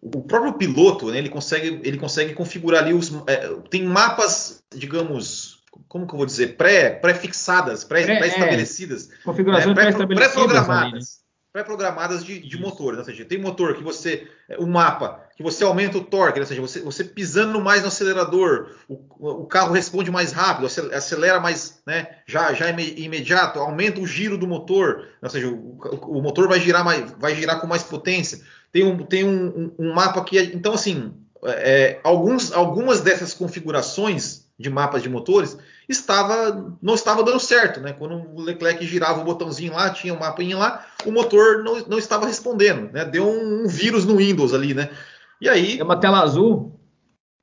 [0.00, 5.60] o próprio piloto, né, ele consegue, ele consegue configurar ali os, é, tem mapas, digamos,
[5.88, 11.20] como que eu vou dizer, pré, pré-fixadas, pré-estabelecidas, pré, é, configurações né, pré-programadas,
[11.58, 14.28] pré-programadas de, de motor, né, ou seja, tem motor que você,
[14.58, 17.88] o mapa, que você aumenta o torque, né, ou seja, você, você pisando mais no
[17.88, 24.06] acelerador, o, o carro responde mais rápido, acelera mais, né, já, já imediato, aumenta o
[24.06, 25.78] giro do motor, né, ou seja, o,
[26.18, 28.40] o motor vai girar mais, vai girar com mais potência.
[28.70, 30.38] Tem um, tem um, um, um mapa que.
[30.38, 35.56] Então, assim, é, alguns, algumas dessas configurações de mapas de motores
[35.88, 37.92] estava, não estava dando certo, né?
[37.92, 41.98] Quando o Leclerc girava o botãozinho lá, tinha um mapa lá, o motor não, não
[41.98, 43.04] estava respondendo, né?
[43.04, 44.90] Deu um, um, vírus no Windows ali, né?
[45.40, 45.78] E aí.
[45.78, 46.78] É uma tela azul.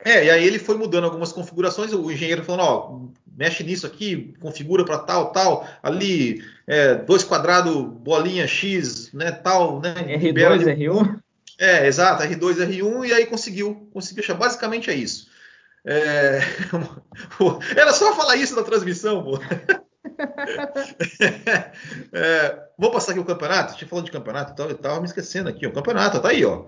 [0.04, 3.00] É, e aí ele foi mudando algumas configurações, o engenheiro falando, ó,
[3.36, 9.82] mexe nisso aqui, configura para tal, tal, ali, é, dois quadrado, bolinha X, né, tal,
[9.82, 9.96] né?
[10.18, 11.20] R2, R1?
[11.58, 14.36] É, exato, R2, R1, e aí conseguiu, conseguiu achar.
[14.36, 15.28] Basicamente é isso.
[15.86, 16.40] É...
[17.78, 19.40] Era só falar isso na transmissão, pô.
[22.12, 23.76] é, vou passar aqui o campeonato.
[23.76, 25.68] Tinha falando de campeonato, eu tava me esquecendo aqui.
[25.68, 26.66] O campeonato tá aí, ó.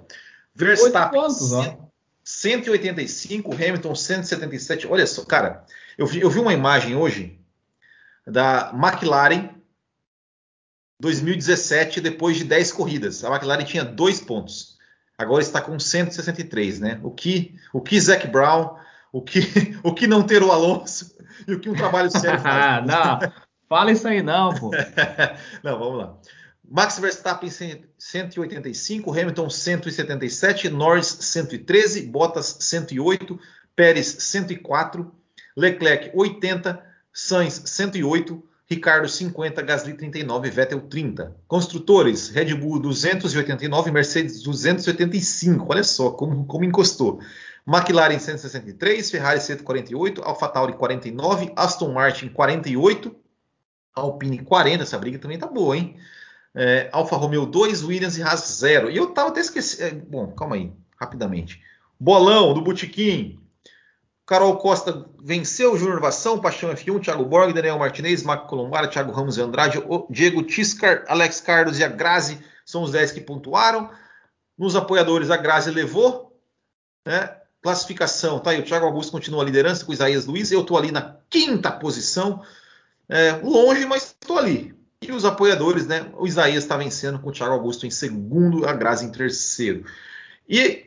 [0.53, 1.88] Verstappen pontos, ó.
[2.24, 4.88] 185, Hamilton 177.
[4.88, 5.65] Olha só, cara,
[5.97, 7.39] eu vi, eu vi uma imagem hoje
[8.26, 9.55] da McLaren
[10.99, 13.24] 2017, depois de 10 corridas.
[13.24, 14.78] A McLaren tinha dois pontos.
[15.18, 16.99] Agora está com 163, né?
[17.01, 18.76] O que, o que Zac Brown,
[19.18, 19.39] o que,
[19.84, 21.15] o que não ter o Alonso
[21.47, 22.86] e o que um trabalho sério faz.
[22.86, 23.20] não,
[23.68, 24.72] fala isso aí não, pô.
[25.63, 26.18] não, vamos lá.
[26.70, 33.39] Max Verstappen 185, Hamilton 177, Norris 113, Bottas 108,
[33.74, 35.09] Pérez 104,
[35.55, 41.38] Leclerc 80, Sainz 108, Ricardo 50, Gasly 39, Vettel 30.
[41.47, 45.65] Construtores, Red Bull 289, Mercedes 285.
[45.70, 47.22] Olha só como, como encostou.
[47.68, 53.13] McLaren 163, Ferrari 148, AlphaTauri 49, Aston Martin 48,
[53.93, 54.84] Alpine 40.
[54.84, 55.97] Essa briga também tá boa, hein?
[56.55, 58.89] É, Alfa Romeo 2, Williams e Haas 0.
[58.89, 59.84] E eu tava até esquecendo.
[59.84, 61.61] É, bom, calma aí, rapidamente.
[61.99, 63.38] Bolão do Botequim.
[64.26, 69.38] Carol Costa venceu, Júnior Vação, Paixão F1, Thiago Borg, Daniel Martinez, Marco Colombara, Thiago Ramos
[69.38, 73.89] e Andrade, Diego Tiscar, Alex Carlos e a Grazi são os 10 que pontuaram.
[74.57, 76.38] Nos apoiadores, a Grazi levou.
[77.05, 77.38] Né?
[77.68, 80.78] Classificação, tá aí, o Thiago Augusto continua a liderança com o Isaías Luiz, eu estou
[80.78, 82.41] ali na quinta posição,
[83.09, 84.74] é, longe, mas estou ali.
[85.01, 86.05] E os apoiadores, né?
[86.18, 89.84] O Isaías está vencendo com o Thiago Augusto em segundo, a Grazi em terceiro.
[90.47, 90.86] E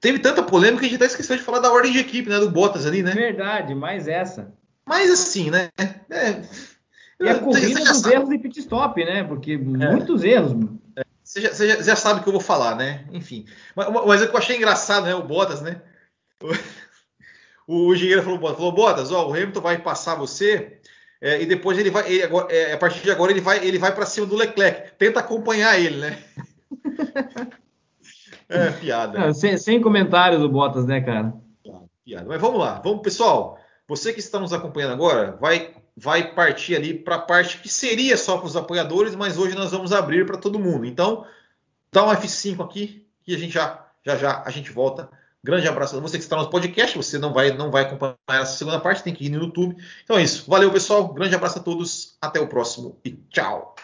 [0.00, 2.38] teve tanta polêmica que a gente até esqueceu de falar da ordem de equipe, né?
[2.38, 3.10] Do Bottas ali, né?
[3.10, 4.54] Verdade, mais essa.
[4.86, 5.70] Mas assim, né?
[6.08, 6.42] É,
[7.18, 8.14] e a corrida dos sabe.
[8.14, 9.24] erros de pit stop, né?
[9.24, 9.56] Porque é.
[9.56, 10.52] muitos erros.
[11.24, 13.04] Você já, já, já, sabe o que eu vou falar, né?
[13.12, 13.46] Enfim.
[13.74, 15.14] Mas, mas o que eu achei engraçado, né?
[15.16, 15.82] O Bottas, né?
[17.66, 20.80] O, o engenheiro falou, falou, Bottas, ó, o Hamilton vai passar você
[21.20, 23.94] é, e depois ele vai, ele, é, a partir de agora ele vai, ele vai
[23.94, 24.92] para cima do Leclerc.
[24.96, 26.18] Tenta acompanhar ele, né?
[28.52, 29.16] É, piada.
[29.16, 31.32] Não, sem, sem, comentários do Bottas, né, cara?
[32.04, 32.26] Piada.
[32.26, 32.80] Mas vamos lá.
[32.82, 33.60] Vamos, pessoal.
[33.86, 38.16] Você que está nos acompanhando agora, vai, vai partir ali para a parte que seria
[38.16, 40.84] só para os apoiadores, mas hoje nós vamos abrir para todo mundo.
[40.84, 41.24] Então,
[41.92, 45.08] dá um F5 aqui e a gente já, já, já a gente volta.
[45.42, 46.96] Grande abraço a você que está no podcast.
[46.96, 49.76] Você não vai, não vai acompanhar essa segunda parte, tem que ir no YouTube.
[50.04, 50.48] Então é isso.
[50.48, 51.08] Valeu, pessoal.
[51.14, 52.16] Grande abraço a todos.
[52.20, 53.74] Até o próximo e tchau.